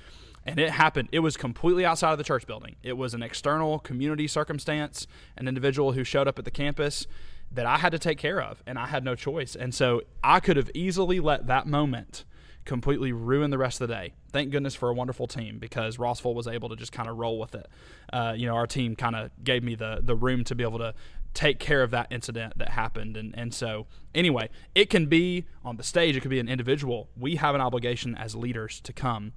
And 0.47 0.59
it 0.59 0.71
happened. 0.71 1.11
It 1.13 1.19
was 1.19 1.37
completely 1.37 1.85
outside 1.85 2.13
of 2.13 2.19
the 2.19 2.25
church 2.25 2.47
building. 2.47 2.77
It 2.83 2.97
was 2.97 3.13
an 3.13 3.23
external 3.23 3.81
community 3.81 4.27
circumstance, 4.27 5.07
an 5.37 5.47
individual 5.47 5.93
who 5.93 6.05
showed 6.05 6.27
up 6.27 6.39
at 6.39 6.47
the 6.47 6.51
campus 6.51 7.07
that 7.53 7.67
I 7.67 7.77
had 7.77 7.93
to 7.93 7.99
take 7.99 8.17
care 8.17 8.41
of, 8.41 8.63
and 8.67 8.79
I 8.79 8.87
had 8.87 9.05
no 9.05 9.15
choice. 9.15 9.55
And 9.55 9.75
so 9.75 10.03
I 10.25 10.41
could 10.41 10.57
have 10.57 10.71
easily 10.75 11.21
let 11.21 11.49
that 11.49 11.67
moment 11.67 12.25
completely 12.69 13.13
ruin 13.13 13.51
the 13.51 13.59
rest 13.59 13.81
of 13.81 13.89
the 13.89 13.95
day. 13.95 14.13
Thank 14.31 14.53
goodness 14.53 14.75
for 14.75 14.91
a 14.91 14.95
wonderful 14.95 15.27
team 15.27 15.59
because 15.59 15.99
Rossville 15.99 16.35
was 16.35 16.47
able 16.47 16.69
to 16.69 16.77
just 16.77 16.93
kind 16.93 17.09
of 17.09 17.17
roll 17.17 17.41
with 17.41 17.55
it. 17.55 17.67
Uh, 18.13 18.35
you 18.37 18.47
know, 18.47 18.55
our 18.55 18.67
team 18.67 18.95
kind 18.95 19.17
of 19.17 19.31
gave 19.43 19.65
me 19.65 19.75
the 19.75 20.01
the 20.03 20.15
room 20.15 20.45
to 20.45 20.55
be 20.55 20.63
able 20.63 20.79
to 20.79 20.95
take 21.35 21.59
care 21.59 21.83
of 21.83 21.91
that 21.91 22.07
incident 22.11 22.59
that 22.59 22.71
happened. 22.71 23.17
And, 23.17 23.35
and 23.37 23.53
so, 23.53 23.87
anyway, 24.15 24.51
it 24.75 24.91
can 24.91 25.07
be 25.07 25.45
on 25.65 25.77
the 25.77 25.83
stage, 25.83 26.17
it 26.17 26.21
could 26.21 26.31
be 26.31 26.41
an 26.41 26.49
individual. 26.49 27.09
We 27.17 27.37
have 27.37 27.55
an 27.55 27.61
obligation 27.61 28.17
as 28.17 28.35
leaders 28.35 28.81
to 28.81 28.93
come 28.93 29.33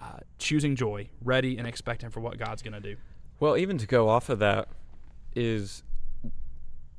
uh, 0.00 0.18
choosing 0.38 0.76
joy, 0.76 1.08
ready 1.22 1.58
and 1.58 1.66
expecting 1.66 2.10
for 2.10 2.20
what 2.20 2.38
God's 2.38 2.62
going 2.62 2.74
to 2.74 2.80
do. 2.80 2.96
Well, 3.38 3.56
even 3.56 3.78
to 3.78 3.86
go 3.86 4.08
off 4.08 4.28
of 4.28 4.38
that 4.40 4.68
is, 5.34 5.82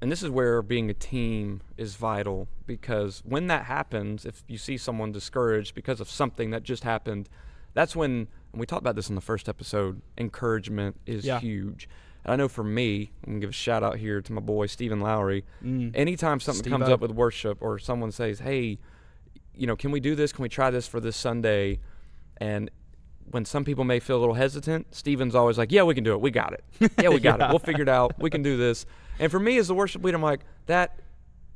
and 0.03 0.11
this 0.11 0.21
is 0.21 0.29
where 0.29 0.61
being 0.61 0.89
a 0.89 0.93
team 0.93 1.61
is 1.77 1.95
vital 1.95 2.49
because 2.67 3.21
when 3.25 3.47
that 3.47 3.63
happens, 3.63 4.25
if 4.25 4.43
you 4.49 4.57
see 4.57 4.75
someone 4.75 5.13
discouraged 5.13 5.73
because 5.73 6.01
of 6.01 6.09
something 6.09 6.51
that 6.51 6.61
just 6.63 6.83
happened, 6.83 7.29
that's 7.73 7.95
when, 7.95 8.27
and 8.51 8.59
we 8.59 8.65
talked 8.65 8.81
about 8.81 8.97
this 8.97 9.07
in 9.07 9.15
the 9.15 9.21
first 9.21 9.47
episode, 9.47 10.01
encouragement 10.17 10.99
is 11.05 11.25
Yeah. 11.25 11.39
huge. 11.39 11.87
And 12.25 12.33
I 12.33 12.35
know 12.35 12.49
for 12.49 12.65
me, 12.65 13.11
I'm 13.25 13.31
gonna 13.31 13.39
give 13.39 13.51
a 13.51 13.53
shout 13.53 13.81
out 13.81 13.95
here 13.97 14.21
to 14.21 14.33
my 14.33 14.41
boy 14.41 14.65
Stephen 14.65 14.99
Lowry. 14.99 15.45
Mm. 15.63 15.91
Anytime 15.95 16.41
something 16.41 16.69
comes 16.69 16.83
Steve-O. 16.83 16.93
up 16.95 16.99
with 16.99 17.11
worship 17.11 17.57
or 17.61 17.79
someone 17.79 18.11
says, 18.11 18.39
"Hey, 18.39 18.79
you 19.55 19.67
know, 19.67 19.77
can 19.77 19.91
we 19.91 20.01
do 20.01 20.15
this? 20.15 20.33
Can 20.33 20.43
we 20.43 20.49
try 20.49 20.69
this 20.69 20.85
for 20.85 20.99
this 20.99 21.15
Sunday?" 21.15 21.79
And 22.37 22.69
when 23.31 23.45
some 23.45 23.63
people 23.63 23.85
may 23.85 23.99
feel 24.01 24.17
a 24.17 24.21
little 24.21 24.35
hesitant, 24.35 24.93
Stephen's 24.93 25.33
always 25.33 25.57
like, 25.57 25.71
"Yeah, 25.71 25.83
we 25.83 25.95
can 25.95 26.03
do 26.03 26.11
it. 26.11 26.19
We 26.19 26.29
got 26.29 26.51
it. 26.53 26.63
Yeah, 27.01 27.07
we 27.09 27.19
got 27.21 27.39
it. 27.41 27.47
We'll 27.49 27.59
figure 27.59 27.83
it 27.83 27.89
out. 27.89 28.19
We 28.19 28.29
can 28.29 28.41
do 28.43 28.57
this." 28.57 28.85
And 29.19 29.31
for 29.31 29.39
me 29.39 29.57
as 29.57 29.67
the 29.67 29.75
worship 29.75 30.03
leader, 30.03 30.15
I'm 30.17 30.21
like, 30.23 30.41
"That 30.67 30.99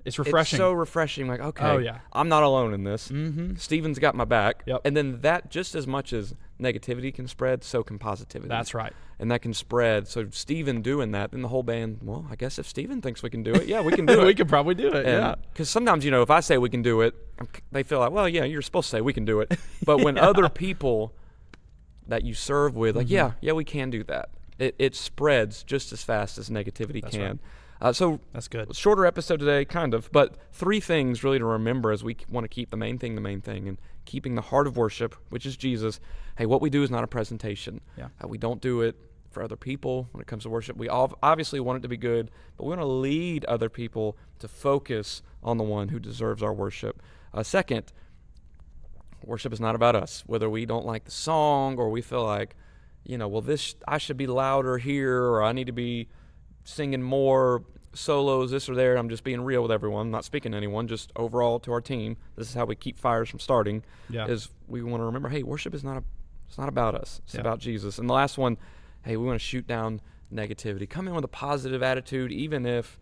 It's 0.05 0.17
refreshing. 0.19 0.57
it's 0.57 0.61
so 0.61 0.71
refreshing. 0.73 1.27
Like, 1.27 1.39
okay, 1.41 1.65
Oh, 1.65 1.77
yeah. 1.79 1.99
I'm 2.13 2.29
not 2.29 2.43
alone 2.43 2.73
in 2.73 2.83
this. 2.83 3.09
mm-hmm. 3.09 3.55
Stephen's 3.55 3.99
got 3.99 4.15
my 4.15 4.23
back. 4.25 4.63
Yep. 4.65 4.81
And 4.85 4.95
then 4.95 5.19
that, 5.21 5.49
just 5.49 5.75
as 5.75 5.85
much 5.87 6.13
as 6.13 6.33
negativity 6.61 7.13
can 7.13 7.27
spread, 7.27 7.63
so 7.63 7.83
can 7.83 7.99
positivity. 7.99 8.47
That's 8.49 8.73
right. 8.73 8.93
And 9.19 9.29
that 9.31 9.41
can 9.41 9.53
spread. 9.53 10.07
So 10.07 10.27
Stephen 10.31 10.81
doing 10.81 11.11
that, 11.11 11.31
then 11.31 11.41
the 11.41 11.47
whole 11.49 11.63
band. 11.63 11.99
Well, 12.03 12.25
I 12.31 12.35
guess 12.35 12.57
if 12.59 12.67
Stephen 12.67 13.01
thinks 13.01 13.21
we 13.21 13.29
can 13.29 13.43
do 13.43 13.53
it, 13.53 13.67
yeah, 13.67 13.81
we 13.81 13.91
can 13.91 14.05
do 14.05 14.21
it. 14.21 14.25
we 14.25 14.33
could 14.35 14.47
probably 14.47 14.75
do 14.75 14.87
it. 14.93 15.05
yeah. 15.05 15.35
Because 15.51 15.69
sometimes, 15.69 16.05
you 16.05 16.11
know, 16.11 16.21
if 16.21 16.29
I 16.31 16.39
say 16.39 16.57
we 16.57 16.69
can 16.69 16.81
do 16.83 17.01
it, 17.01 17.13
they 17.71 17.83
feel 17.83 17.99
like, 17.99 18.11
well, 18.11 18.29
yeah, 18.29 18.43
you're 18.45 18.61
supposed 18.61 18.89
to 18.89 18.97
say 18.97 19.01
we 19.01 19.13
can 19.13 19.25
do 19.25 19.41
it. 19.41 19.51
But 19.85 20.03
when 20.03 20.17
other 20.17 20.47
people 20.49 21.13
that 22.07 22.23
you 22.23 22.33
serve 22.33 22.75
with, 22.75 22.95
like, 22.95 23.07
Mm-hmm. 23.07 23.13
yeah, 23.13 23.31
yeah, 23.41 23.53
we 23.53 23.65
can 23.65 23.89
do 23.89 24.03
that, 24.05 24.29
it, 24.59 24.75
it 24.79 24.95
spreads 24.95 25.63
just 25.63 25.91
as 25.91 26.03
fast 26.03 26.37
as 26.37 26.49
negativity 26.49 27.01
That's 27.01 27.15
can. 27.15 27.27
right. 27.27 27.39
Uh, 27.79 27.93
so, 27.93 28.19
That's 28.33 28.47
good. 28.47 28.75
shorter 28.75 29.05
episode 29.05 29.39
today, 29.39 29.63
kind 29.63 29.93
of, 29.93 30.11
but 30.11 30.35
three 30.51 30.79
things 30.79 31.23
really 31.23 31.37
to 31.37 31.45
remember 31.45 31.91
as 31.91 32.03
we 32.03 32.17
want 32.29 32.43
to 32.43 32.47
keep 32.47 32.71
the 32.71 32.77
main 32.77 32.97
thing 32.97 33.13
the 33.13 33.21
main 33.21 33.39
thing 33.39 33.67
and 33.67 33.77
keeping 34.05 34.33
the 34.35 34.41
heart 34.41 34.65
of 34.65 34.77
worship, 34.77 35.15
which 35.29 35.45
is 35.45 35.55
Jesus. 35.55 35.99
Hey, 36.37 36.47
what 36.47 36.61
we 36.61 36.71
do 36.71 36.81
is 36.81 36.89
not 36.89 37.03
a 37.03 37.07
presentation. 37.07 37.81
Yeah. 37.95 38.07
Uh, 38.23 38.27
we 38.27 38.39
don't 38.39 38.61
do 38.61 38.81
it 38.81 38.95
for 39.29 39.43
other 39.43 39.55
people 39.55 40.07
when 40.11 40.21
it 40.21 40.27
comes 40.27 40.43
to 40.43 40.49
worship. 40.49 40.75
We 40.75 40.89
all 40.89 41.15
obviously 41.21 41.59
want 41.59 41.77
it 41.77 41.81
to 41.83 41.87
be 41.87 41.97
good, 41.97 42.31
but 42.55 42.63
we 42.63 42.69
want 42.69 42.81
to 42.81 42.85
lead 42.85 43.45
other 43.45 43.69
people 43.69 44.17
to 44.39 44.47
focus 44.47 45.21
on 45.43 45.57
the 45.57 45.63
one 45.63 45.89
who 45.89 45.99
deserves 45.99 46.41
our 46.41 46.53
worship. 46.53 47.01
Uh, 47.33 47.43
second, 47.43 47.91
worship 49.23 49.53
is 49.53 49.59
not 49.59 49.75
about 49.75 49.95
us. 49.95 50.23
Whether 50.25 50.49
we 50.49 50.65
don't 50.65 50.85
like 50.85 51.05
the 51.05 51.11
song 51.11 51.77
or 51.77 51.89
we 51.89 52.01
feel 52.01 52.23
like, 52.23 52.55
you 53.07 53.17
know, 53.17 53.27
well, 53.27 53.41
this 53.41 53.75
I 53.87 53.97
should 53.97 54.17
be 54.17 54.27
louder 54.27 54.77
here 54.77 55.23
or 55.23 55.41
I 55.43 55.53
need 55.53 55.67
to 55.67 55.71
be 55.71 56.09
singing 56.65 57.01
more 57.01 57.63
solos, 57.93 58.51
this 58.51 58.67
or 58.69 58.75
there. 58.75 58.97
I'm 58.97 59.09
just 59.09 59.23
being 59.23 59.41
real 59.41 59.61
with 59.61 59.71
everyone, 59.71 60.07
I'm 60.07 60.11
not 60.11 60.25
speaking 60.25 60.51
to 60.51 60.57
anyone, 60.57 60.87
just 60.87 61.11
overall 61.15 61.59
to 61.61 61.71
our 61.71 61.81
team. 61.81 62.17
This 62.35 62.49
is 62.49 62.53
how 62.53 62.65
we 62.65 62.75
keep 62.75 62.99
fires 62.99 63.29
from 63.29 63.39
starting. 63.39 63.83
Yeah. 64.09 64.27
Is 64.27 64.49
we 64.67 64.83
want 64.83 65.01
to 65.01 65.05
remember, 65.05 65.29
hey, 65.29 65.41
worship 65.43 65.73
is 65.73 65.83
not 65.83 65.97
a, 65.97 66.03
it's 66.47 66.57
not 66.57 66.69
about 66.69 66.95
us. 66.95 67.21
It's 67.25 67.35
Yeah. 67.35 67.41
about 67.41 67.59
Jesus. 67.59 67.97
And 67.97 68.09
the 68.09 68.13
last 68.13 68.37
one, 68.37 68.57
hey, 69.03 69.15
we 69.15 69.25
want 69.25 69.39
to 69.39 69.45
shoot 69.45 69.65
down 69.65 70.01
negativity. 70.31 70.87
Come 70.89 71.07
in 71.07 71.15
with 71.15 71.23
a 71.23 71.29
positive 71.29 71.81
attitude, 71.81 72.31
even 72.33 72.65
if 72.65 72.99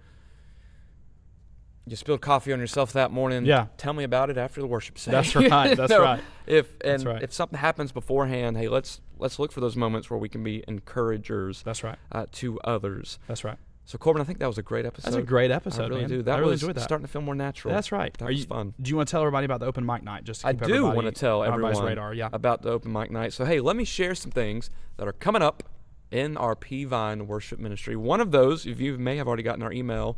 you 1.87 1.95
spilled 1.95 2.21
coffee 2.21 2.51
on 2.51 2.59
yourself 2.59 2.93
that 2.93 3.11
morning. 3.11 3.45
Yeah. 3.45 3.67
Tell 3.77 3.93
me 3.93 4.03
about 4.03 4.29
it 4.29 4.37
after 4.37 4.61
the 4.61 4.67
worship 4.67 4.97
set. 4.97 5.11
That's 5.11 5.35
right. 5.35 5.49
That's 5.77 5.89
know, 5.89 6.01
right. 6.01 6.21
If 6.47 6.67
and 6.83 7.03
right. 7.05 7.21
if 7.21 7.33
something 7.33 7.59
happens 7.59 7.91
beforehand, 7.91 8.57
hey, 8.57 8.67
let's 8.67 9.01
let's 9.17 9.39
look 9.39 9.51
for 9.51 9.61
those 9.61 9.75
moments 9.75 10.09
where 10.09 10.17
we 10.17 10.29
can 10.29 10.43
be 10.43 10.63
encouragers 10.67 11.61
That's 11.63 11.83
right. 11.83 11.97
uh, 12.11 12.25
to 12.33 12.59
others. 12.61 13.19
That's 13.27 13.43
right. 13.43 13.57
So 13.87 13.99
Corbin, 13.99 14.19
I 14.19 14.25
think 14.25 14.39
that 14.39 14.47
was 14.47 14.57
a 14.57 14.63
great 14.63 14.85
episode. 14.87 15.11
That's 15.11 15.21
a 15.21 15.21
great 15.21 15.51
episode. 15.51 15.83
I 15.83 15.87
really 15.89 16.01
man. 16.01 16.09
do. 16.09 16.21
That 16.23 16.37
I 16.37 16.39
really 16.39 16.51
was 16.51 16.63
enjoyed 16.63 16.75
that. 16.77 16.81
starting 16.81 17.05
to 17.05 17.11
feel 17.11 17.21
more 17.21 17.35
natural. 17.35 17.71
That's 17.71 17.91
right. 17.91 18.11
That 18.17 18.25
Are 18.25 18.29
was 18.29 18.39
you, 18.39 18.45
fun. 18.45 18.73
Do 18.81 18.89
you 18.89 18.95
want 18.95 19.07
to 19.07 19.11
tell 19.11 19.21
everybody 19.21 19.45
about 19.45 19.59
the 19.59 19.67
open 19.67 19.85
mic 19.85 20.01
night? 20.03 20.23
Just 20.23 20.41
to 20.41 20.47
I 20.47 20.53
do 20.53 20.85
want 20.85 21.05
to 21.05 21.11
tell 21.11 21.43
everyone 21.43 21.85
radar. 21.85 22.13
Yeah. 22.15 22.29
about 22.33 22.63
the 22.63 22.71
open 22.71 22.91
mic 22.91 23.11
night. 23.11 23.31
So 23.33 23.45
hey, 23.45 23.59
let 23.59 23.75
me 23.75 23.85
share 23.85 24.15
some 24.15 24.31
things 24.31 24.71
that 24.97 25.07
are 25.07 25.13
coming 25.13 25.43
up 25.43 25.61
in 26.09 26.35
our 26.37 26.55
Peavine 26.55 27.27
worship 27.27 27.59
ministry. 27.59 27.95
One 27.95 28.21
of 28.21 28.31
those, 28.31 28.65
if 28.65 28.79
you 28.79 28.97
may 28.97 29.17
have 29.17 29.27
already 29.27 29.43
gotten 29.43 29.61
our 29.61 29.71
email 29.71 30.17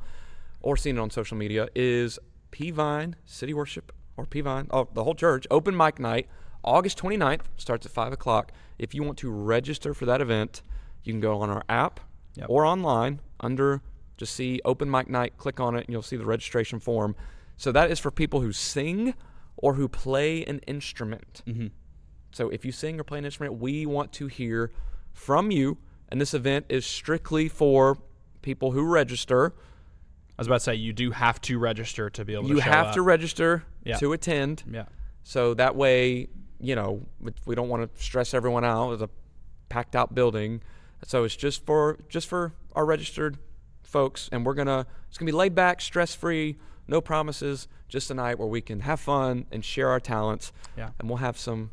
or 0.61 0.75
seen 0.77 0.97
it 0.97 1.01
on 1.01 1.09
social 1.09 1.37
media, 1.37 1.67
is 1.75 2.19
Peavine 2.51 3.13
City 3.25 3.53
Worship 3.53 3.91
or 4.15 4.25
Peavine, 4.25 4.67
oh, 4.71 4.87
the 4.93 5.03
whole 5.03 5.15
church 5.15 5.45
open 5.51 5.75
mic 5.77 5.99
night, 5.99 6.27
August 6.63 6.97
29th, 6.97 7.41
starts 7.55 7.85
at 7.85 7.91
five 7.91 8.11
o'clock. 8.11 8.51
If 8.79 8.93
you 8.93 9.03
want 9.03 9.17
to 9.19 9.29
register 9.31 9.93
for 9.93 10.05
that 10.05 10.21
event, 10.21 10.61
you 11.03 11.13
can 11.13 11.19
go 11.19 11.39
on 11.41 11.49
our 11.49 11.63
app 11.69 11.99
Yep. 12.35 12.47
or 12.49 12.65
online 12.65 13.19
under 13.39 13.81
just 14.17 14.35
see 14.35 14.59
open 14.65 14.89
mic 14.91 15.09
night 15.09 15.37
click 15.37 15.59
on 15.59 15.75
it 15.75 15.85
and 15.85 15.89
you'll 15.89 16.01
see 16.03 16.17
the 16.17 16.25
registration 16.25 16.79
form 16.79 17.15
so 17.55 17.71
that 17.71 17.89
is 17.89 17.97
for 17.99 18.11
people 18.11 18.41
who 18.41 18.51
sing 18.51 19.15
or 19.55 19.73
who 19.73 19.87
play 19.87 20.43
an 20.45 20.59
instrument 20.67 21.41
Mhm. 21.47 21.71
so 22.31 22.49
if 22.49 22.63
you 22.63 22.71
sing 22.71 22.99
or 22.99 23.03
play 23.03 23.17
an 23.17 23.25
instrument 23.25 23.59
we 23.59 23.85
want 23.87 24.11
to 24.13 24.27
hear 24.27 24.71
from 25.13 25.49
you 25.49 25.77
and 26.09 26.21
this 26.21 26.33
event 26.35 26.65
is 26.69 26.85
strictly 26.85 27.47
for 27.47 27.97
people 28.43 28.71
who 28.73 28.83
register 28.83 29.53
I 30.37 30.41
was 30.41 30.47
about 30.47 30.57
to 30.57 30.63
say 30.65 30.75
you 30.75 30.93
do 30.93 31.11
have 31.11 31.41
to 31.41 31.57
register 31.57 32.09
to 32.11 32.23
be 32.25 32.33
able 32.33 32.43
to. 32.43 32.49
you 32.49 32.59
have 32.59 32.87
up. 32.87 32.93
to 32.93 33.01
register 33.01 33.63
Yeah. 33.83 33.97
to 33.97 34.13
attend 34.13 34.63
Yeah. 34.71 34.85
so 35.23 35.53
that 35.55 35.75
way 35.75 36.27
you 36.59 36.75
know 36.75 37.01
we- 37.45 37.55
don't 37.55 37.69
want 37.69 37.93
to 37.95 38.03
stress 38.03 38.33
everyone 38.33 38.63
out 38.65 38.91
it's 38.93 39.01
a 39.01 39.09
packed 39.69 39.95
out 39.95 40.13
building 40.15 40.61
so 41.05 41.23
it's 41.23 41.35
just 41.35 41.65
for 41.65 41.99
just 42.09 42.27
for 42.27 42.53
our 42.75 42.85
registered 42.85 43.37
folks 43.83 44.29
and 44.31 44.45
we're 44.45 44.53
gonna 44.53 44.85
it's 45.07 45.17
gonna 45.17 45.27
be 45.31 45.35
laid 45.35 45.53
back 45.55 45.81
stress 45.81 46.13
free 46.15 46.57
no 46.87 46.99
promises 47.01 47.67
just 47.87 48.09
a 48.11 48.13
night 48.13 48.37
where 48.39 48.47
we 48.47 48.61
can 48.61 48.81
have 48.81 48.99
fun 48.99 49.45
and 49.51 49.63
share 49.63 49.89
our 49.89 49.99
talents 49.99 50.51
Yeah. 50.77 50.89
and 50.99 51.07
we'll 51.09 51.17
have 51.19 51.37
some 51.37 51.71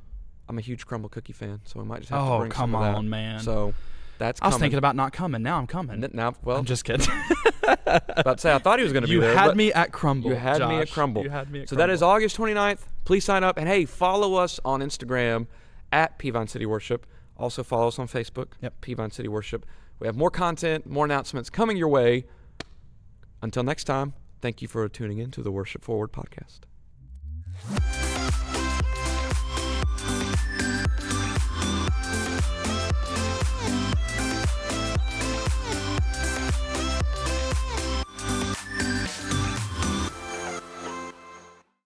i'm 0.49 0.59
a 0.59 0.61
huge 0.61 0.87
Crumbl 0.87 1.11
cookie 1.11 1.33
fan 1.33 1.61
so 1.65 1.81
we 1.81 1.87
might 1.87 2.01
just 2.01 2.11
have 2.11 2.21
to 2.21 2.31
Oh 2.33 2.39
bring 2.41 2.51
come 2.51 2.73
some 2.73 2.75
of 2.77 2.83
that. 2.83 2.95
on, 2.97 3.09
man. 3.09 3.41
so 3.41 3.73
that's 4.19 4.41
I 4.43 4.47
was 4.47 4.55
coming. 4.55 4.61
thinking 4.67 4.79
about 4.79 4.97
not 4.97 5.13
coming. 5.13 5.43
Now 5.43 5.59
I'm 5.59 5.67
coming. 5.67 6.01
th- 6.01 6.13
now 6.15 6.35
well 6.43 6.57
I'm 6.59 6.65
just 6.65 6.85
kidding. 6.85 7.07
about 7.87 8.37
to 8.37 8.41
say 8.41 8.53
i 8.53 8.59
thought 8.59 8.79
he 8.79 8.83
was 8.85 8.93
gonna 8.93 9.07
you 9.07 9.19
be 9.19 9.21
there 9.23 9.33
You 9.33 9.39
had 9.39 9.57
me 9.57 9.73
at 9.73 9.91
Crumbl. 9.91 10.25
you 10.27 10.35
had 10.35 10.59
me 10.69 10.77
at 10.77 10.89
Crumbl. 10.89 11.23
You 11.25 11.31
had 11.31 11.51
me 11.51 11.63
at 11.63 11.69
so 11.69 11.77
that 11.77 11.91
is 11.91 12.03
August 12.03 12.37
29th. 12.37 12.81
Please 13.05 13.25
sign 13.25 13.43
up. 13.45 13.57
And 13.59 13.67
hey, 13.69 13.85
follow 13.85 14.35
us 14.35 14.61
on 14.65 14.81
Instagram 14.81 15.47
at 15.93 16.19
Peavine 16.19 16.49
City 16.49 16.67
Worship. 16.67 17.07
Also 17.37 17.63
follow 17.63 17.89
us 17.89 17.99
on 17.99 18.07
Facebook, 18.09 18.49
Yep. 18.63 18.81
Peavine 18.83 19.13
City 19.13 19.29
Worship. 19.29 19.67
We 19.99 20.07
have 20.07 20.17
more 20.17 20.31
content, 20.31 20.87
more 20.87 21.05
announcements 21.05 21.51
coming 21.51 21.77
your 21.77 21.89
way. 21.89 22.25
Until 23.43 23.63
next 23.63 23.85
time, 23.85 24.15
thank 24.41 24.63
you 24.63 24.69
for 24.69 24.89
tuning 24.89 25.19
in 25.19 25.31
to 25.33 25.43
the 25.43 25.51
Worship 25.53 25.83
Forward 25.85 26.13
podcast. 26.13 26.61